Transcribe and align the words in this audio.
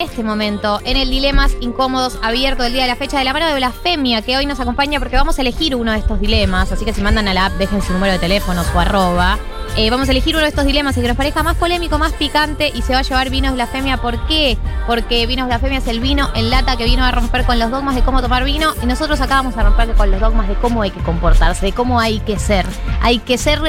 este 0.00 0.24
momento 0.24 0.80
en 0.84 0.96
el 0.96 1.10
Dilemas 1.10 1.52
Incómodos 1.60 2.18
abierto 2.22 2.62
del 2.62 2.72
día 2.72 2.82
de 2.82 2.88
la 2.88 2.96
fecha 2.96 3.18
de 3.18 3.24
la 3.24 3.32
mano 3.32 3.46
de 3.46 3.54
Blasfemia, 3.54 4.22
que 4.22 4.36
hoy 4.36 4.46
nos 4.46 4.58
acompaña 4.58 4.98
porque 4.98 5.16
vamos 5.16 5.38
a 5.38 5.42
elegir 5.42 5.76
uno 5.76 5.92
de 5.92 5.98
estos 5.98 6.18
dilemas. 6.18 6.72
Así 6.72 6.84
que 6.84 6.92
si 6.92 7.02
mandan 7.02 7.28
a 7.28 7.34
la 7.34 7.46
app, 7.46 7.52
dejen 7.58 7.82
su 7.82 7.92
número 7.92 8.14
de 8.14 8.18
teléfono, 8.18 8.64
su 8.64 8.80
arroba. 8.80 9.38
Eh, 9.76 9.90
vamos 9.90 10.08
a 10.08 10.10
elegir 10.10 10.34
uno 10.34 10.42
de 10.42 10.48
estos 10.48 10.64
dilemas 10.64 10.96
y 10.96 11.02
que 11.02 11.08
nos 11.08 11.16
parezca 11.16 11.42
más 11.42 11.56
polémico, 11.56 11.98
más 11.98 12.12
picante 12.14 12.72
y 12.74 12.82
se 12.82 12.94
va 12.94 13.00
a 13.00 13.02
llevar 13.02 13.30
Vinos 13.30 13.54
Blasfemia. 13.54 13.98
¿Por 13.98 14.26
qué? 14.26 14.58
Porque 14.86 15.26
Vinos 15.26 15.46
Blasfemia 15.46 15.78
es 15.78 15.86
el 15.86 16.00
vino 16.00 16.30
en 16.34 16.50
lata 16.50 16.76
que 16.76 16.84
vino 16.84 17.04
a 17.04 17.10
romper 17.10 17.44
con 17.44 17.58
los 17.58 17.70
dogmas 17.70 17.94
de 17.94 18.02
cómo 18.02 18.22
tomar 18.22 18.44
vino 18.44 18.72
y 18.82 18.86
nosotros 18.86 19.20
acá 19.20 19.36
vamos 19.36 19.56
a 19.58 19.62
romper 19.62 19.92
con 19.94 20.10
los 20.10 20.20
dogmas 20.20 20.48
de 20.48 20.54
cómo 20.54 20.82
hay 20.82 20.90
que 20.90 21.00
comportarse, 21.02 21.66
de 21.66 21.72
cómo 21.72 22.00
hay 22.00 22.20
que 22.20 22.38
ser. 22.38 22.66
Hay 23.02 23.18
que 23.18 23.36
ser 23.36 23.60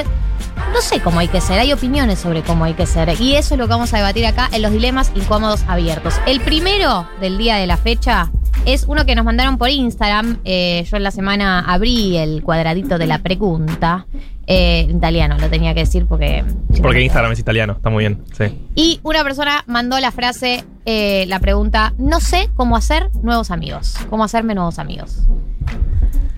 no 0.72 0.80
sé 0.80 1.00
cómo 1.00 1.20
hay 1.20 1.28
que 1.28 1.40
ser, 1.40 1.58
hay 1.58 1.72
opiniones 1.72 2.18
sobre 2.18 2.42
cómo 2.42 2.64
hay 2.64 2.74
que 2.74 2.86
ser. 2.86 3.20
Y 3.20 3.34
eso 3.34 3.54
es 3.54 3.58
lo 3.58 3.66
que 3.66 3.70
vamos 3.70 3.92
a 3.94 3.98
debatir 3.98 4.26
acá 4.26 4.48
en 4.52 4.62
los 4.62 4.72
dilemas 4.72 5.12
incómodos 5.14 5.64
abiertos. 5.68 6.14
El 6.26 6.40
primero 6.40 7.08
del 7.20 7.38
día 7.38 7.56
de 7.56 7.66
la 7.66 7.76
fecha 7.76 8.30
es 8.64 8.84
uno 8.86 9.04
que 9.04 9.14
nos 9.14 9.24
mandaron 9.24 9.58
por 9.58 9.70
Instagram. 9.70 10.38
Eh, 10.44 10.84
yo 10.88 10.96
en 10.96 11.02
la 11.02 11.10
semana 11.10 11.60
abrí 11.60 12.16
el 12.16 12.42
cuadradito 12.42 12.98
de 12.98 13.06
la 13.06 13.18
pregunta. 13.18 14.06
Eh, 14.46 14.88
italiano, 14.90 15.36
lo 15.38 15.48
tenía 15.48 15.72
que 15.72 15.80
decir 15.80 16.06
porque. 16.06 16.44
Porque 16.82 17.00
Instagram 17.00 17.32
es 17.32 17.38
italiano, 17.38 17.74
está 17.74 17.90
muy 17.90 18.02
bien, 18.02 18.22
sí. 18.32 18.58
Y 18.74 19.00
una 19.04 19.22
persona 19.22 19.62
mandó 19.66 19.98
la 20.00 20.10
frase, 20.10 20.64
eh, 20.84 21.24
la 21.28 21.38
pregunta: 21.38 21.94
No 21.98 22.20
sé 22.20 22.50
cómo 22.54 22.76
hacer 22.76 23.10
nuevos 23.22 23.50
amigos. 23.50 23.96
¿Cómo 24.10 24.24
hacerme 24.24 24.54
nuevos 24.54 24.78
amigos? 24.78 25.26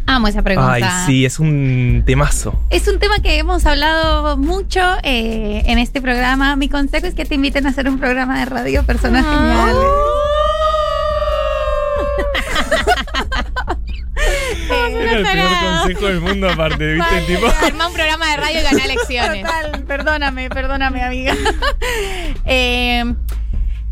Amo 0.06 0.28
esa 0.28 0.42
pregunta. 0.42 0.72
Ay, 0.72 0.84
sí, 1.06 1.24
es 1.24 1.38
un 1.38 2.02
temazo. 2.06 2.58
Es 2.70 2.86
un 2.88 2.98
tema 2.98 3.18
que 3.20 3.38
hemos 3.38 3.64
hablado 3.66 4.36
mucho 4.36 4.80
eh, 5.02 5.62
en 5.66 5.78
este 5.78 6.00
programa. 6.02 6.56
Mi 6.56 6.68
consejo 6.68 7.06
es 7.06 7.14
que 7.14 7.24
te 7.24 7.34
inviten 7.36 7.66
a 7.66 7.70
hacer 7.70 7.88
un 7.88 7.98
programa 7.98 8.38
de 8.38 8.44
radio, 8.44 8.84
personas 8.84 9.24
Ah. 9.26 9.38
geniales. 9.38 9.84
Era 14.94 15.12
el 15.18 15.22
peor 15.24 15.80
consejo 15.82 16.06
del 16.06 16.20
mundo 16.20 16.48
aparte, 16.50 16.94
¿viste? 16.94 17.20
Tipo... 17.26 17.46
Armá 17.46 17.88
un 17.88 17.94
programa 17.94 18.30
de 18.30 18.36
radio 18.36 18.60
y 18.60 18.62
ganá 18.62 18.84
elecciones. 18.84 19.42
Total, 19.44 19.82
perdóname, 19.84 20.48
perdóname, 20.50 21.02
amiga. 21.02 21.34
Eh, 22.46 23.14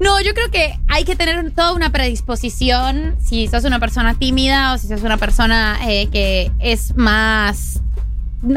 no, 0.03 0.21
yo 0.21 0.35
creo 0.35 0.51
que 0.51 0.79
hay 0.89 1.05
que 1.05 1.17
tener 1.17 1.51
toda 1.53 1.73
una 1.73 1.91
predisposición. 1.91 3.17
Si 3.21 3.49
sos 3.49 3.65
una 3.65 3.79
persona 3.79 4.15
tímida 4.15 4.75
o 4.75 4.79
si 4.79 4.89
sos 4.89 5.03
una 5.03 5.17
persona 5.17 5.79
eh, 5.89 6.09
que 6.09 6.51
es 6.61 6.97
más. 6.97 7.82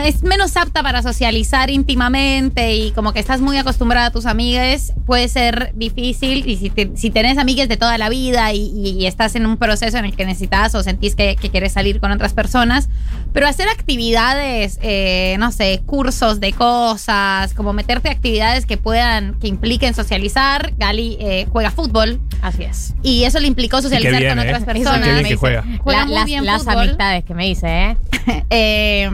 Es 0.02 0.24
menos 0.24 0.58
apta 0.58 0.82
para 0.82 1.04
socializar 1.04 1.70
íntimamente 1.70 2.74
y 2.76 2.92
como 2.92 3.14
que 3.14 3.20
estás 3.20 3.40
muy 3.40 3.56
acostumbrada 3.58 4.08
a 4.08 4.12
tus 4.12 4.26
amigues, 4.26 4.94
puede 5.06 5.28
ser 5.28 5.72
difícil. 5.76 6.48
Y 6.50 6.58
si, 6.58 6.72
te- 6.72 6.92
si 6.96 7.12
tenés 7.12 7.38
amigues 7.38 7.70
de 7.70 7.78
toda 7.78 7.98
la 8.00 8.10
vida 8.10 8.52
y, 8.52 8.72
y- 8.76 8.98
y 9.00 9.06
estás 9.06 9.36
en 9.36 9.46
un 9.46 9.58
proceso 9.58 9.98
en 10.00 10.06
el 10.06 10.16
que 10.16 10.26
necesitas 10.26 10.74
o 10.74 10.82
sentís 10.82 11.16
que, 11.16 11.36
que 11.36 11.52
quieres 11.52 11.74
salir 11.74 12.00
con 12.00 12.12
otras 12.12 12.34
personas, 12.34 12.90
pero 13.32 13.48
hacer 13.48 13.68
actividades, 13.70 14.80
eh, 14.82 15.36
no 15.40 15.52
sé, 15.52 15.82
cursos 15.86 16.40
de 16.40 16.52
cosas, 16.54 17.54
como 17.54 17.72
meterte 17.74 18.10
a 18.10 18.14
actividades 18.14 18.66
que 18.66 18.78
puedan, 18.78 19.36
que 19.40 19.48
impliquen 19.48 19.94
socializar. 19.94 20.74
Gali 20.78 21.18
eh, 21.20 21.46
juega 21.52 21.70
fútbol 21.70 22.20
Así 22.42 22.64
es. 22.64 22.96
y 23.04 23.24
eso 23.26 23.40
le 23.40 23.46
implicó 23.48 23.82
socializar 23.84 24.18
bien, 24.20 24.30
con 24.36 24.40
¿eh? 24.40 24.48
otras 24.48 24.60
Qué 24.62 24.66
personas. 24.66 25.02
bien 25.04 25.16
me 25.18 25.22
que 25.22 25.28
dice. 25.30 25.36
juega. 25.38 25.64
Juega 25.84 26.00
La- 26.00 26.06
muy 26.08 26.16
las 26.16 26.26
bien 26.26 26.46
las 26.46 26.68
amistades 26.68 27.24
que 27.24 27.34
me 27.36 27.46
dice, 27.46 27.68
¿eh? 27.68 27.98
Eh, 28.50 29.08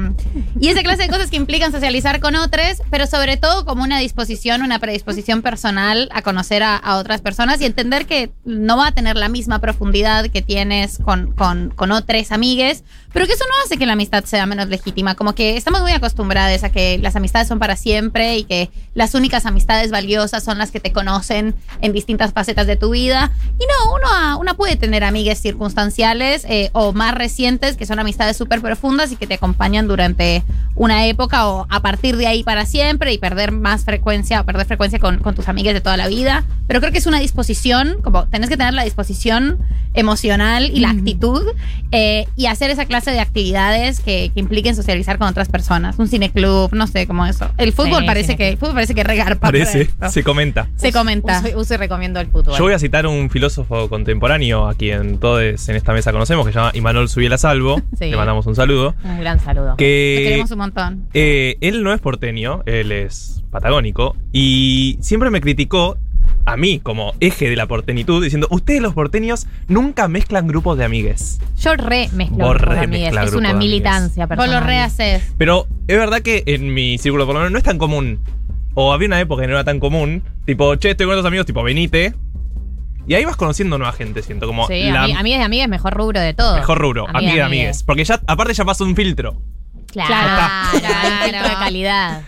y 0.62 0.68
esa 0.68 0.84
clase 0.84 1.02
de 1.02 1.10
cosas 1.10 1.32
que 1.32 1.38
implican 1.38 1.72
socializar 1.72 2.20
con 2.20 2.36
otros, 2.36 2.84
pero 2.92 3.08
sobre 3.08 3.36
todo 3.36 3.66
como 3.66 3.82
una 3.82 3.98
disposición, 3.98 4.62
una 4.62 4.78
predisposición 4.78 5.42
personal 5.42 6.08
a 6.14 6.22
conocer 6.22 6.62
a, 6.62 6.80
otras 6.98 7.20
personas 7.20 7.60
y 7.62 7.66
entender 7.66 8.06
que 8.06 8.30
no 8.46 8.78
va 8.78 8.88
a 8.88 8.92
tener 8.92 9.16
la 9.16 9.28
misma 9.28 9.58
profundidad 9.58 10.30
que 10.30 10.44
tienes 10.44 11.00
con, 11.00 11.32
con, 11.32 11.72
con 11.72 11.92
otros 11.92 12.32
amigues, 12.32 12.84
pero 13.14 13.26
que 13.28 13.34
eso 13.34 13.44
no 13.48 13.54
hace 13.66 13.78
que 13.78 13.86
la 13.86 13.94
amistad 13.94 14.24
sea 14.26 14.46
menos 14.46 14.70
legítima. 14.70 15.16
Como 15.16 15.34
que 15.36 15.58
estamos 15.58 15.82
muy 15.82 15.92
acostumbrados 15.92 16.64
a 16.64 16.70
que 16.72 16.98
las 17.00 17.16
amistades 17.16 17.48
son 17.48 17.60
para 17.60 17.76
siempre 17.76 18.38
y 18.38 18.44
que 18.46 18.70
las 18.94 19.14
únicas 19.16 19.46
amistades 19.46 19.92
valiosas 19.92 20.44
son 20.44 20.58
las 20.58 20.72
que 20.72 20.80
te 20.80 20.92
conocen 20.92 21.56
en 21.82 21.92
distintas 21.94 22.32
facetas 22.34 22.68
de 22.68 22.76
tu 22.78 22.92
vida. 22.92 23.32
Y 23.60 23.64
no, 23.66 23.94
uno, 23.96 24.08
a- 24.08 24.36
uno 24.38 24.56
puede 24.56 24.76
tener 24.76 25.04
amigues 25.04 25.42
circunstanciales 25.42 26.46
eh, 26.48 26.70
o 26.74 26.94
más 26.94 27.14
recientes 27.14 27.76
que 27.78 27.86
son 27.86 28.00
amistades 28.00 28.38
súper 28.38 28.62
profundas 28.62 29.12
y 29.12 29.16
que 29.16 29.28
te 29.28 29.34
acompañan 29.36 29.88
durante 29.88 30.44
una 30.76 31.06
época 31.06 31.48
o 31.48 31.68
a 31.70 31.82
partir 31.82 32.16
de 32.18 32.28
ahí 32.28 32.44
para 32.44 32.66
siempre 32.66 33.12
y 33.14 33.18
perder 33.18 33.52
más 33.52 33.84
frecuencia 33.84 34.42
o 34.42 34.46
perder 34.46 34.66
frecuencia 34.68 35.00
con, 35.00 35.18
con 35.20 35.36
tus 35.36 35.48
amigues 35.50 35.74
de 35.74 35.82
toda 35.82 35.98
la 35.98 36.08
vida. 36.08 36.44
Pero 36.68 36.80
creo 36.80 36.92
que 36.92 37.00
es 37.00 37.08
una 37.08 37.20
disposición, 37.20 37.98
como 38.04 38.28
tenés 38.30 38.50
que 38.50 38.58
tener 38.58 38.74
la 38.74 38.84
disposición 38.84 39.60
emocional 39.94 40.72
y 40.74 40.80
la 40.80 40.92
actitud 40.92 41.44
eh, 41.92 42.26
y 42.38 42.46
hacer 42.46 42.70
esa 42.70 42.86
clase 42.86 43.01
de 43.10 43.20
actividades 43.20 44.00
que, 44.02 44.30
que 44.32 44.40
impliquen 44.40 44.76
socializar 44.76 45.18
con 45.18 45.28
otras 45.28 45.50
personas. 45.50 45.98
Un 45.98 46.08
cineclub, 46.08 46.72
no 46.74 46.86
sé, 46.86 47.08
como 47.08 47.26
eso. 47.26 47.50
El 47.58 47.74
fútbol 47.74 48.02
Sí, 48.02 48.06
parece 48.06 48.38
que 48.38 48.50
el 48.50 48.58
fútbol 48.58 48.76
parece 48.76 48.94
que 48.94 49.04
regarpa 49.04 49.40
para 49.40 49.52
Parece, 49.52 49.90
se 50.10 50.24
comenta. 50.24 50.68
Se 50.76 50.92
comenta. 50.92 51.42
Uso, 51.46 51.60
uso 51.60 51.74
y 51.74 51.78
recomiendo 51.78 52.20
el 52.20 52.28
fútbol. 52.28 52.56
Yo 52.58 52.64
voy 52.64 52.74
a 52.74 52.80
citar 52.80 53.08
un 53.08 53.30
filósofo 53.32 53.90
contemporáneo 53.90 54.68
a 54.68 54.76
quien 54.76 55.18
todos 55.18 55.42
en 55.70 55.76
esta 55.76 55.94
mesa 55.94 56.12
conocemos, 56.12 56.46
que 56.46 56.52
se 56.54 56.60
llama 56.60 56.72
Imanol 56.76 57.10
Subiela 57.10 57.38
Salvo. 57.38 57.82
Sí. 57.98 58.10
Le 58.10 58.18
mandamos 58.18 58.46
un 58.48 58.56
saludo. 58.56 58.96
Un 59.04 59.20
gran 59.20 59.40
saludo. 59.40 59.70
Lo 59.72 59.78
Que 59.78 60.22
queremos 60.24 60.52
un 60.52 60.58
montón. 60.58 61.08
eh, 61.14 61.56
él 61.62 61.84
no 61.84 61.94
es 61.94 62.02
porteño, 62.02 62.64
él 62.66 62.92
es 62.92 63.44
patagónico. 63.52 64.16
Y 64.32 64.98
siempre 65.02 65.30
me 65.30 65.40
criticó 65.42 65.98
a 66.46 66.58
mí 66.58 66.80
como 66.80 67.14
eje 67.20 67.50
de 67.50 67.56
la 67.56 67.68
portenitud, 67.68 68.24
diciendo, 68.24 68.48
ustedes 68.50 68.82
los 68.82 68.94
porteños 68.94 69.48
nunca 69.68 70.08
mezclan 70.08 70.48
grupos 70.48 70.78
de 70.78 70.86
amigues. 70.86 71.40
Yo 71.60 71.76
re 71.76 72.10
mezclo 72.14 72.46
Vos 72.46 72.56
grupos 72.58 72.76
de 72.76 72.82
amigues. 72.82 73.02
mezcla 73.06 73.22
Es 73.24 73.28
grupos 73.32 73.40
una 73.40 73.50
de 73.50 73.56
amigues. 73.56 73.72
militancia 73.72 74.26
Vos 74.26 74.38
personal. 74.38 74.60
lo 74.62 74.66
rehaces. 74.68 75.34
Pero 75.38 75.68
es 75.88 75.98
verdad 75.98 76.22
que 76.22 76.44
en 76.48 76.74
mi 76.74 76.98
círculo 76.98 77.26
por 77.26 77.36
lo 77.36 77.40
menos 77.42 77.52
no 77.52 77.58
es 77.58 77.64
tan 77.64 77.78
común. 77.78 78.20
O 78.74 78.94
había 78.94 79.08
una 79.08 79.20
época 79.20 79.42
que 79.42 79.48
no 79.48 79.54
era 79.54 79.64
tan 79.64 79.80
común. 79.80 80.24
Tipo, 80.46 80.76
che, 80.78 80.92
estoy 80.92 81.06
con 81.06 81.14
otros 81.14 81.26
amigos, 81.28 81.46
tipo, 81.46 81.62
venite. 81.62 82.14
Y 83.08 83.16
ahí 83.16 83.26
vas 83.26 83.36
conociendo 83.36 83.78
nueva 83.78 83.92
gente, 83.94 84.22
siento. 84.24 84.48
Como 84.48 84.68
Sí, 84.68 84.84
la 84.92 85.06
ami- 85.08 85.18
amigas 85.18 85.40
de 85.40 85.46
amigas, 85.46 85.68
mejor 85.68 85.94
rubro 85.94 86.20
de 86.20 86.34
todo. 86.34 86.56
mejor 86.56 86.78
rubro. 86.78 87.04
Amigas 87.04 87.16
Amiga 87.18 87.32
de 87.34 87.38
de 87.38 87.44
amigues. 87.44 87.84
Porque 87.84 88.04
ya, 88.06 88.22
aparte 88.28 88.54
ya 88.54 88.64
pasó 88.64 88.84
un 88.86 88.96
filtro. 88.96 89.42
Claro, 89.92 90.10
Claro. 90.80 90.88
hay 91.02 91.12
un 91.12 91.20
filtro 91.24 91.50
de 91.50 91.56
calidad. 91.56 92.22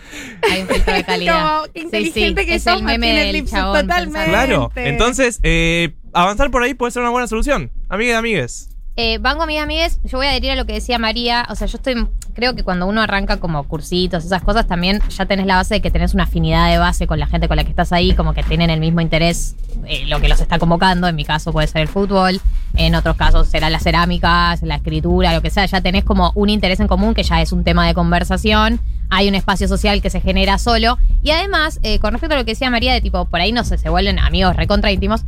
Hay 0.50 0.60
un 0.62 0.68
filtro 0.68 0.94
de 0.94 1.04
calidad. 1.04 1.56
Como 1.62 1.72
qué 1.72 1.80
inteligente 1.80 2.46
que 2.46 2.54
es 2.56 2.62
sos, 2.62 2.78
el 2.78 2.84
meme 2.84 3.12
del 3.12 3.46
chabón. 3.48 3.80
totalmente. 3.80 4.28
Claro. 4.30 4.70
Entonces, 4.76 5.40
eh, 5.42 5.94
avanzar 6.12 6.50
por 6.50 6.62
ahí 6.62 6.74
puede 6.74 6.92
ser 6.92 7.02
una 7.02 7.10
buena 7.10 7.26
solución. 7.26 7.70
Amiga 7.88 8.12
de 8.12 8.18
amigues. 8.18 8.70
Eh, 8.96 9.18
Banco 9.18 9.42
amigas 9.42 9.64
amigues, 9.64 9.98
yo 10.04 10.18
voy 10.18 10.28
a 10.28 10.30
adherir 10.30 10.52
a 10.52 10.54
lo 10.54 10.66
que 10.66 10.74
decía 10.74 10.98
María. 11.00 11.46
O 11.50 11.56
sea, 11.56 11.66
yo 11.66 11.78
estoy. 11.78 12.06
Creo 12.34 12.54
que 12.54 12.62
cuando 12.62 12.86
uno 12.86 13.00
arranca 13.00 13.38
como 13.38 13.62
cursitos, 13.64 14.24
esas 14.24 14.42
cosas, 14.42 14.66
también 14.66 15.00
ya 15.08 15.26
tenés 15.26 15.46
la 15.46 15.56
base 15.56 15.74
de 15.74 15.80
que 15.80 15.90
tenés 15.90 16.14
una 16.14 16.24
afinidad 16.24 16.70
de 16.70 16.78
base 16.78 17.06
con 17.06 17.18
la 17.18 17.26
gente 17.26 17.48
con 17.48 17.56
la 17.56 17.64
que 17.64 17.70
estás 17.70 17.92
ahí, 17.92 18.14
como 18.14 18.34
que 18.34 18.42
tienen 18.42 18.70
el 18.70 18.80
mismo 18.80 19.00
interés, 19.00 19.56
eh, 19.86 20.04
lo 20.06 20.20
que 20.20 20.28
los 20.28 20.40
está 20.40 20.58
convocando. 20.58 21.08
En 21.08 21.16
mi 21.16 21.24
caso 21.24 21.52
puede 21.52 21.66
ser 21.66 21.82
el 21.82 21.88
fútbol, 21.88 22.40
en 22.76 22.94
otros 22.94 23.16
casos 23.16 23.48
será 23.48 23.68
las 23.70 23.82
cerámicas, 23.82 24.62
la 24.62 24.76
escritura, 24.76 25.32
lo 25.32 25.42
que 25.42 25.50
sea. 25.50 25.66
Ya 25.66 25.80
tenés 25.80 26.04
como 26.04 26.32
un 26.36 26.48
interés 26.48 26.78
en 26.78 26.86
común 26.86 27.14
que 27.14 27.24
ya 27.24 27.42
es 27.42 27.52
un 27.52 27.64
tema 27.64 27.86
de 27.86 27.94
conversación. 27.94 28.80
Hay 29.10 29.28
un 29.28 29.34
espacio 29.34 29.68
social 29.68 30.02
que 30.02 30.10
se 30.10 30.20
genera 30.20 30.58
solo. 30.58 30.98
Y 31.22 31.30
además, 31.30 31.80
eh, 31.82 31.98
con 31.98 32.12
respecto 32.12 32.34
a 32.34 32.38
lo 32.38 32.44
que 32.44 32.52
decía 32.52 32.70
María, 32.70 32.92
de 32.92 33.00
tipo, 33.00 33.24
por 33.24 33.40
ahí 33.40 33.50
no 33.50 33.64
sé, 33.64 33.76
se 33.76 33.88
vuelven 33.88 34.18
amigos 34.18 34.56
recontra 34.56 34.90
íntimos. 34.92 35.24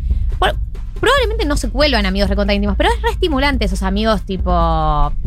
Probablemente 1.00 1.44
no 1.44 1.56
se 1.56 1.68
vuelvan 1.68 2.06
amigos 2.06 2.28
recontra 2.28 2.54
íntimos, 2.54 2.76
pero 2.76 2.90
es 2.90 3.02
re 3.02 3.10
estimulante 3.10 3.64
esos 3.64 3.82
amigos 3.82 4.22
tipo 4.22 4.50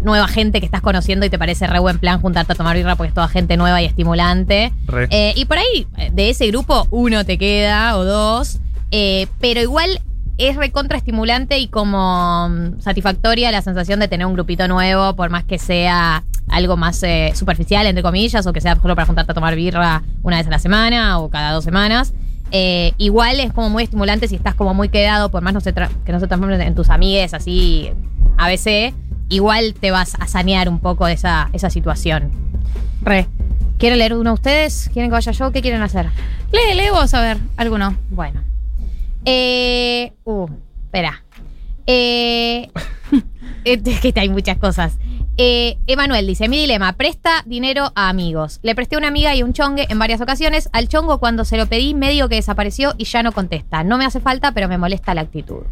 nueva 0.03 0.27
gente 0.27 0.59
que 0.59 0.65
estás 0.65 0.81
conociendo 0.81 1.25
y 1.25 1.29
te 1.29 1.39
parece 1.39 1.67
re 1.67 1.79
buen 1.79 1.99
plan 1.99 2.21
juntarte 2.21 2.53
a 2.53 2.55
tomar 2.55 2.75
birra 2.75 2.95
porque 2.95 3.09
es 3.09 3.13
toda 3.13 3.27
gente 3.27 3.57
nueva 3.57 3.81
y 3.81 3.85
estimulante. 3.85 4.73
Eh, 5.09 5.33
y 5.35 5.45
por 5.45 5.57
ahí, 5.57 5.87
eh, 5.97 6.09
de 6.13 6.29
ese 6.29 6.47
grupo, 6.47 6.87
uno 6.91 7.25
te 7.25 7.37
queda 7.37 7.97
o 7.97 8.03
dos, 8.03 8.59
eh, 8.91 9.27
pero 9.39 9.61
igual 9.61 10.01
es 10.37 10.55
recontra 10.55 10.97
estimulante 10.97 11.59
y 11.59 11.67
como 11.67 12.47
mm, 12.49 12.79
satisfactoria 12.79 13.51
la 13.51 13.61
sensación 13.61 13.99
de 13.99 14.07
tener 14.07 14.25
un 14.25 14.33
grupito 14.33 14.67
nuevo, 14.67 15.15
por 15.15 15.29
más 15.29 15.43
que 15.43 15.59
sea 15.59 16.23
algo 16.47 16.77
más 16.77 17.03
eh, 17.03 17.31
superficial, 17.35 17.85
entre 17.85 18.01
comillas, 18.03 18.47
o 18.47 18.53
que 18.53 18.61
sea 18.61 18.75
solo 18.75 18.95
para 18.95 19.05
juntarte 19.05 19.31
a 19.31 19.35
tomar 19.35 19.55
birra 19.55 20.01
una 20.23 20.37
vez 20.37 20.47
a 20.47 20.49
la 20.49 20.59
semana 20.59 21.19
o 21.19 21.29
cada 21.29 21.51
dos 21.51 21.63
semanas. 21.63 22.13
Eh, 22.51 22.93
igual 22.97 23.39
es 23.39 23.53
como 23.53 23.69
muy 23.69 23.83
estimulante 23.83 24.27
si 24.27 24.35
estás 24.35 24.55
como 24.55 24.73
muy 24.73 24.89
quedado, 24.89 25.29
por 25.29 25.43
más 25.43 25.53
no 25.53 25.61
se 25.61 25.73
que 25.73 26.11
no 26.11 26.19
se 26.19 26.27
transformen 26.27 26.61
en 26.61 26.75
tus 26.75 26.89
amigues 26.89 27.33
así 27.33 27.91
ABC, 28.37 28.93
igual 29.29 29.75
te 29.79 29.91
vas 29.91 30.15
a 30.19 30.27
sanear 30.27 30.69
un 30.69 30.79
poco 30.79 31.05
de 31.05 31.13
esa, 31.13 31.49
esa 31.53 31.69
situación. 31.69 32.31
Re. 33.01 33.27
¿Quieren 33.77 33.99
leer 33.99 34.13
uno 34.13 34.33
ustedes? 34.33 34.89
¿Quieren 34.91 35.09
que 35.09 35.13
vaya 35.13 35.31
yo? 35.31 35.51
¿Qué 35.51 35.61
quieren 35.61 35.81
hacer? 35.81 36.07
Lee, 36.51 36.75
lee 36.75 36.89
vos, 36.91 37.13
a 37.13 37.21
ver, 37.21 37.37
alguno. 37.55 37.95
Bueno. 38.09 38.41
Eh, 39.23 40.11
uh, 40.25 40.47
espera. 40.85 41.23
Eh, 41.91 42.69
es 43.65 43.81
que 43.99 44.13
hay 44.15 44.29
muchas 44.29 44.57
cosas. 44.57 44.93
Eh, 45.37 45.77
Emanuel 45.87 46.27
dice, 46.27 46.47
mi 46.47 46.57
dilema, 46.57 46.93
presta 46.93 47.43
dinero 47.47 47.91
a 47.95 48.09
amigos. 48.09 48.59
Le 48.61 48.75
presté 48.75 48.95
a 48.95 48.99
una 48.99 49.07
amiga 49.07 49.33
y 49.35 49.41
un 49.41 49.53
chongue 49.53 49.87
en 49.89 49.97
varias 49.97 50.21
ocasiones. 50.21 50.69
Al 50.71 50.87
chongo 50.87 51.17
cuando 51.19 51.45
se 51.45 51.57
lo 51.57 51.65
pedí 51.65 51.95
medio 51.95 52.29
que 52.29 52.35
desapareció 52.35 52.93
y 52.97 53.05
ya 53.05 53.23
no 53.23 53.31
contesta. 53.31 53.83
No 53.83 53.97
me 53.97 54.05
hace 54.05 54.19
falta, 54.19 54.51
pero 54.51 54.67
me 54.67 54.77
molesta 54.77 55.15
la 55.15 55.21
actitud. 55.21 55.63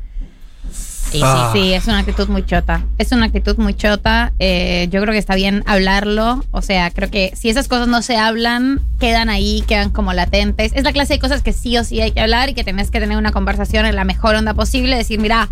Y 1.14 1.22
Ah. 1.24 1.52
sí, 1.54 1.60
sí, 1.62 1.74
es 1.74 1.86
una 1.88 2.00
actitud 2.00 2.28
muy 2.30 2.46
chota. 2.46 2.84
Es 2.98 3.12
una 3.12 3.28
actitud 3.28 3.58
muy 3.58 3.74
chota. 3.76 4.34
Eh, 4.40 4.88
yo 4.90 5.02
creo 5.02 5.12
que 5.14 5.20
está 5.20 5.36
bien 5.36 5.64
hablarlo. 5.68 6.44
O 6.52 6.62
sea, 6.62 6.90
creo 6.92 7.12
que 7.12 7.32
si 7.36 7.50
esas 7.50 7.68
cosas 7.68 7.88
no 7.88 8.02
se 8.02 8.18
hablan, 8.18 8.82
quedan 9.00 9.30
ahí, 9.30 9.64
quedan 9.68 9.92
como 9.92 10.14
latentes. 10.14 10.72
Es 10.76 10.84
la 10.84 10.94
clase 10.94 11.14
de 11.14 11.20
cosas 11.20 11.44
que 11.44 11.54
sí 11.54 11.78
o 11.78 11.84
sí 11.84 12.02
hay 12.02 12.12
que 12.12 12.22
hablar 12.22 12.50
y 12.50 12.54
que 12.56 12.64
tenés 12.64 12.90
que 12.90 13.00
tener 13.00 13.18
una 13.18 13.32
conversación 13.32 13.86
en 13.86 13.96
la 13.96 14.04
mejor 14.04 14.36
onda 14.36 14.54
posible. 14.54 14.98
Decir, 14.98 15.20
mira, 15.20 15.48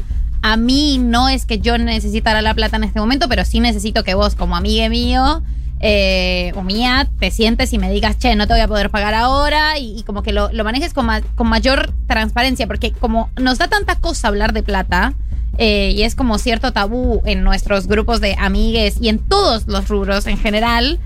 a 0.47 0.57
mí 0.57 0.99
no 0.99 1.27
es 1.27 1.47
que 1.47 1.57
yo 1.57 1.75
necesitara 1.79 2.43
la 2.43 2.53
plata 2.53 2.77
en 2.77 2.83
este 2.83 2.99
momento, 2.99 3.27
pero 3.27 3.43
sí 3.45 3.59
necesito 3.59 4.03
que 4.03 4.13
vos, 4.13 4.35
como 4.35 4.55
amiga 4.55 4.87
mío, 4.89 5.41
eh, 5.79 6.51
o 6.55 6.61
mía, 6.61 7.07
te 7.19 7.31
sientes 7.31 7.73
y 7.73 7.79
me 7.79 7.89
digas, 7.89 8.19
che, 8.19 8.35
no 8.35 8.45
te 8.45 8.53
voy 8.53 8.61
a 8.61 8.67
poder 8.67 8.91
pagar 8.91 9.15
ahora, 9.15 9.79
y, 9.79 9.97
y 9.97 10.03
como 10.03 10.21
que 10.21 10.33
lo, 10.33 10.51
lo 10.53 10.63
manejes 10.63 10.93
con, 10.93 11.07
ma- 11.07 11.21
con 11.35 11.47
mayor 11.47 11.91
transparencia, 12.07 12.67
porque 12.67 12.91
como 12.91 13.31
nos 13.41 13.57
da 13.57 13.67
tanta 13.67 13.95
cosa 13.95 14.27
hablar 14.27 14.53
de 14.53 14.61
plata, 14.61 15.15
eh, 15.57 15.93
y 15.95 16.03
es 16.03 16.13
como 16.13 16.37
cierto 16.37 16.71
tabú 16.73 17.23
en 17.25 17.43
nuestros 17.43 17.87
grupos 17.87 18.21
de 18.21 18.35
amigues 18.37 18.97
y 19.01 19.09
en 19.09 19.17
todos 19.17 19.65
los 19.67 19.87
rubros 19.87 20.27
en 20.27 20.37
general, 20.37 20.99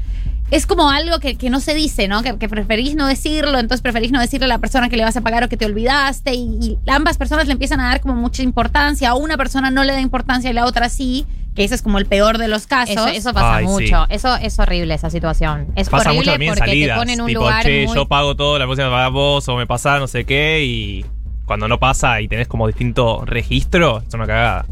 es 0.51 0.65
como 0.65 0.89
algo 0.89 1.19
que, 1.19 1.35
que 1.35 1.49
no 1.49 1.59
se 1.59 1.73
dice, 1.73 2.07
¿no? 2.07 2.23
Que, 2.23 2.37
que 2.37 2.49
preferís 2.49 2.95
no 2.95 3.07
decirlo, 3.07 3.59
entonces 3.59 3.81
preferís 3.81 4.11
no 4.11 4.19
decirle 4.19 4.45
a 4.45 4.49
la 4.49 4.57
persona 4.57 4.89
que 4.89 4.97
le 4.97 5.03
vas 5.03 5.15
a 5.17 5.21
pagar 5.21 5.43
o 5.43 5.49
que 5.49 5.57
te 5.57 5.65
olvidaste, 5.65 6.33
y, 6.33 6.77
y 6.85 6.89
ambas 6.89 7.17
personas 7.17 7.47
le 7.47 7.53
empiezan 7.53 7.79
a 7.79 7.89
dar 7.89 8.01
como 8.01 8.15
mucha 8.15 8.41
importancia, 8.43 9.09
a 9.09 9.15
una 9.15 9.37
persona 9.37 9.71
no 9.71 9.83
le 9.83 9.93
da 9.93 10.01
importancia 10.01 10.49
y 10.49 10.53
la 10.53 10.65
otra 10.65 10.89
sí, 10.89 11.25
que 11.55 11.63
ese 11.63 11.75
es 11.75 11.81
como 11.81 11.97
el 11.97 12.05
peor 12.05 12.37
de 12.37 12.47
los 12.47 12.67
casos. 12.67 12.95
Eso, 12.95 13.07
eso 13.07 13.33
pasa 13.33 13.57
Ay, 13.57 13.65
sí. 13.65 13.71
mucho. 13.71 14.05
Eso 14.09 14.35
es 14.35 14.57
horrible, 14.59 14.93
esa 14.93 15.09
situación. 15.09 15.67
Es 15.75 15.89
Pasa 15.89 16.09
horrible 16.09 16.17
mucho 16.19 16.31
también 16.31 16.53
porque 16.53 16.69
salidas. 16.69 16.95
te 16.95 16.99
ponen 16.99 17.13
en 17.15 17.21
un 17.21 17.27
tipo, 17.27 17.41
lugar 17.41 17.63
che, 17.63 17.85
muy... 17.85 17.95
yo 17.95 18.07
pago 18.07 18.35
todo, 18.35 18.57
la 18.57 18.65
próxima 18.65 18.89
pagas 18.89 19.11
vos 19.11 19.47
o 19.49 19.57
me 19.57 19.67
pasa 19.67 19.99
no 19.99 20.07
sé 20.07 20.25
qué. 20.25 20.63
Y 20.63 21.05
cuando 21.45 21.67
no 21.67 21.79
pasa 21.79 22.21
y 22.21 22.27
tenés 22.27 22.47
como 22.47 22.67
distinto 22.67 23.25
registro, 23.25 24.03
es 24.07 24.13
una 24.13 24.25
cagada. 24.25 24.65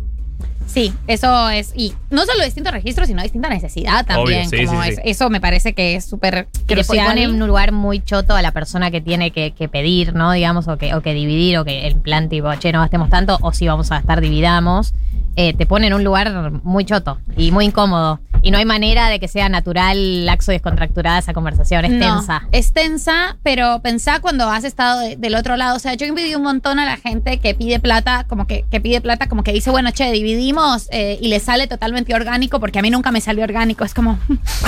Sí, 0.67 0.93
eso 1.07 1.49
es. 1.49 1.71
Y 1.75 1.93
no 2.11 2.25
solo 2.25 2.43
distintos 2.43 2.71
registros, 2.73 3.07
sino 3.07 3.23
distinta 3.23 3.49
necesidad 3.49 4.05
también. 4.05 4.47
Obvio, 4.47 4.59
sí, 4.59 4.65
como 4.67 4.83
sí, 4.83 4.89
es- 4.89 4.95
sí. 4.97 5.01
Eso 5.05 5.29
me 5.29 5.41
parece 5.41 5.73
que 5.73 5.95
es 5.95 6.05
súper 6.05 6.47
que 6.67 6.75
le 6.75 6.83
pone 6.83 7.23
en 7.23 7.41
un 7.41 7.47
lugar 7.47 7.71
muy 7.71 8.03
choto 8.03 8.35
a 8.35 8.41
la 8.41 8.51
persona 8.51 8.91
que 8.91 9.01
tiene 9.01 9.31
que, 9.31 9.51
que 9.51 9.67
pedir, 9.69 10.13
¿no? 10.13 10.31
Digamos, 10.31 10.67
o 10.67 10.77
que, 10.77 10.93
o 10.93 11.01
que 11.01 11.13
dividir, 11.13 11.57
o 11.57 11.65
que 11.65 11.87
en 11.87 12.01
plan 12.01 12.29
tipo, 12.29 12.53
che, 12.55 12.71
no 12.71 12.81
gastemos 12.81 13.09
tanto, 13.09 13.37
o 13.41 13.51
si 13.53 13.67
vamos 13.67 13.91
a 13.91 13.95
gastar, 13.95 14.21
dividamos. 14.21 14.93
Eh, 15.39 15.53
te 15.53 15.65
pone 15.67 15.85
en 15.87 15.93
un 15.93 16.03
lugar 16.03 16.51
muy 16.63 16.83
choto 16.83 17.19
y 17.35 17.51
muy 17.51 17.65
incómodo. 17.65 18.19
Y 18.41 18.49
no 18.51 18.57
hay 18.57 18.65
manera 18.65 19.07
de 19.09 19.19
que 19.19 19.27
sea 19.27 19.49
natural, 19.49 20.25
laxo 20.25 20.51
y 20.51 20.55
descontracturada 20.55 21.19
esa 21.19 21.33
conversación. 21.33 21.85
Es 21.85 21.91
No, 21.91 22.17
tensa. 22.17 22.43
es 22.51 22.71
tensa, 22.71 23.37
pero 23.43 23.79
pensá 23.83 24.19
cuando 24.19 24.49
has 24.49 24.63
estado 24.63 24.99
de- 25.01 25.15
del 25.15 25.35
otro 25.35 25.55
lado. 25.57 25.75
O 25.75 25.79
sea, 25.79 25.93
yo 25.95 26.05
envidio 26.07 26.37
un 26.37 26.43
montón 26.43 26.79
a 26.79 26.85
la 26.85 26.97
gente 26.97 27.37
que 27.39 27.53
pide 27.55 27.79
plata, 27.79 28.25
como 28.27 28.47
que, 28.47 28.65
que 28.71 28.79
pide 28.81 28.99
plata, 29.01 29.27
como 29.27 29.43
que 29.43 29.53
dice, 29.53 29.69
bueno, 29.69 29.91
che, 29.91 30.11
dividimos 30.11 30.56
eh, 30.91 31.17
y 31.21 31.27
le 31.27 31.39
sale 31.39 31.67
totalmente 31.67 32.13
orgánico, 32.15 32.59
porque 32.59 32.79
a 32.79 32.81
mí 32.81 32.89
nunca 32.89 33.11
me 33.11 33.21
salió 33.21 33.43
orgánico. 33.43 33.83
Es 33.83 33.93
como, 33.93 34.19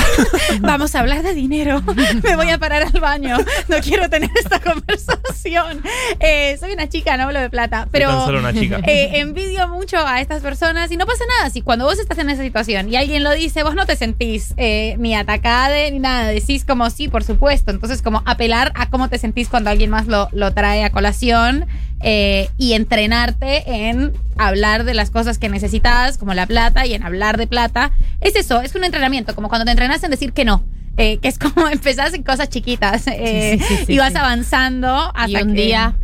vamos 0.62 0.96
a 0.96 1.00
hablar 1.00 1.24
de 1.24 1.34
dinero. 1.34 1.82
me 2.24 2.36
voy 2.36 2.50
a 2.50 2.58
parar 2.58 2.84
al 2.84 3.00
baño. 3.00 3.38
No 3.68 3.78
quiero 3.82 4.10
tener 4.10 4.30
esta 4.38 4.60
conversación. 4.74 5.82
Eh, 6.20 6.58
soy 6.60 6.74
una 6.74 6.88
chica, 6.90 7.18
no 7.18 7.24
hablo 7.24 7.40
de 7.40 7.50
plata. 7.50 7.88
Pero 7.92 8.10
tan 8.10 8.26
solo 8.26 8.40
una 8.40 8.54
chica. 8.54 8.80
eh, 8.86 9.20
envidio 9.20 9.68
mucho 9.68 9.98
a 9.98 10.22
estas 10.22 10.42
personas 10.42 10.92
y 10.92 10.98
no 10.98 11.06
pasa 11.06 11.24
nada. 11.40 11.50
Si 11.50 11.62
cuando 11.62 11.86
vos 11.86 12.00
estás 12.00 12.18
en 12.20 12.30
esa 12.30 12.44
situación 12.44 12.92
y 12.92 12.96
alguien 12.96 13.24
lo 13.24 13.32
dice, 13.32 13.64
vos 13.64 13.76
no 13.76 13.86
te 13.86 13.96
sentís 13.96 14.54
eh, 14.58 14.96
ni 15.00 15.16
atacada 15.16 15.90
ni 15.90 16.00
nada. 16.00 16.28
Decís 16.28 16.66
como 16.66 16.90
sí, 16.90 17.08
por 17.08 17.24
supuesto. 17.24 17.72
Entonces, 17.72 18.02
como 18.02 18.22
apelar 18.26 18.72
a 18.76 18.90
cómo 18.90 19.10
te 19.10 19.18
sentís 19.18 19.50
cuando 19.50 19.70
alguien 19.70 19.90
más 19.90 20.08
lo, 20.08 20.30
lo 20.32 20.54
trae 20.54 20.84
a 20.84 20.92
colación 20.92 21.66
eh, 22.02 22.50
y 22.58 22.74
entrenarte 22.74 23.64
en 23.90 24.14
hablar 24.38 24.84
de 24.86 24.94
las 24.94 25.10
cosas 25.12 25.38
que 25.38 25.50
necesitas, 25.50 26.18
como 26.18 26.34
la 26.34 26.46
plata, 26.48 26.86
y 26.86 26.94
en 26.94 27.04
hablar 27.04 27.38
de 27.38 27.48
plata. 27.48 27.92
Es 28.22 28.36
eso, 28.36 28.62
es 28.62 28.76
un 28.76 28.84
entrenamiento, 28.84 29.36
como 29.36 29.50
cuando 29.50 29.66
te 29.66 29.72
entrenas 29.72 30.04
en 30.04 30.12
decir 30.12 30.32
que 30.34 30.46
no. 30.46 30.64
eh, 30.98 31.18
que 31.18 31.28
es 31.30 31.38
como 31.40 31.68
empezás 31.72 32.14
en 32.14 32.24
cosas 32.24 32.50
chiquitas 32.50 33.08
eh, 33.08 33.58
Sí, 33.60 33.66
sí, 33.78 33.84
sí, 33.86 33.94
y 33.94 33.98
vas 33.98 34.16
avanzando 34.16 35.12
hasta 35.16 35.30
y 35.40 35.44
un 35.44 35.54
que- 35.56 35.62
día 35.62 35.96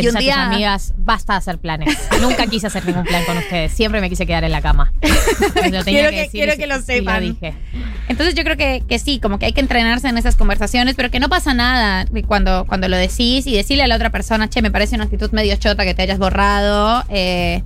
le 0.00 0.02
y 0.04 0.08
a 0.08 0.12
tus 0.12 0.28
amigas, 0.54 0.94
basta 0.96 1.34
de 1.34 1.38
hacer 1.38 1.58
planes. 1.58 1.96
Nunca 2.20 2.46
quise 2.46 2.66
hacer 2.66 2.84
ningún 2.86 3.04
plan 3.04 3.24
con 3.24 3.36
ustedes. 3.38 3.72
Siempre 3.72 4.00
me 4.00 4.08
quise 4.08 4.26
quedar 4.26 4.44
en 4.44 4.52
la 4.52 4.62
cama. 4.62 4.92
Lo 5.02 5.60
tenía 5.60 5.82
Quiero 5.84 6.10
que- 6.10 6.16
decir 6.16 6.30
quiero 6.32 6.54
y- 6.54 6.56
que 6.58 6.66
lo 6.66 6.80
sepan. 6.80 7.20
dije. 7.22 7.54
Entonces 8.08 8.34
yo 8.34 8.42
creo 8.44 8.56
que, 8.56 8.82
que 8.88 8.98
sí, 8.98 9.18
como 9.20 9.38
que 9.38 9.46
hay 9.46 9.52
que 9.52 9.60
entrenarse 9.60 10.08
en 10.08 10.18
esas 10.18 10.36
conversaciones, 10.36 10.94
pero 10.96 11.10
que 11.10 11.20
no 11.20 11.28
pasa 11.28 11.54
nada 11.54 12.04
cuando, 12.26 12.64
cuando 12.66 12.88
lo 12.88 12.96
decís 12.96 13.46
y 13.46 13.54
decirle 13.56 13.84
a 13.84 13.86
la 13.86 13.96
otra 13.96 14.10
persona, 14.10 14.48
che, 14.48 14.60
me 14.62 14.70
parece 14.70 14.94
una 14.96 15.04
actitud 15.04 15.30
medio 15.32 15.54
chota 15.56 15.84
que 15.84 15.94
te 15.94 16.02
hayas 16.02 16.18
borrado. 16.18 17.04
eh, 17.08 17.62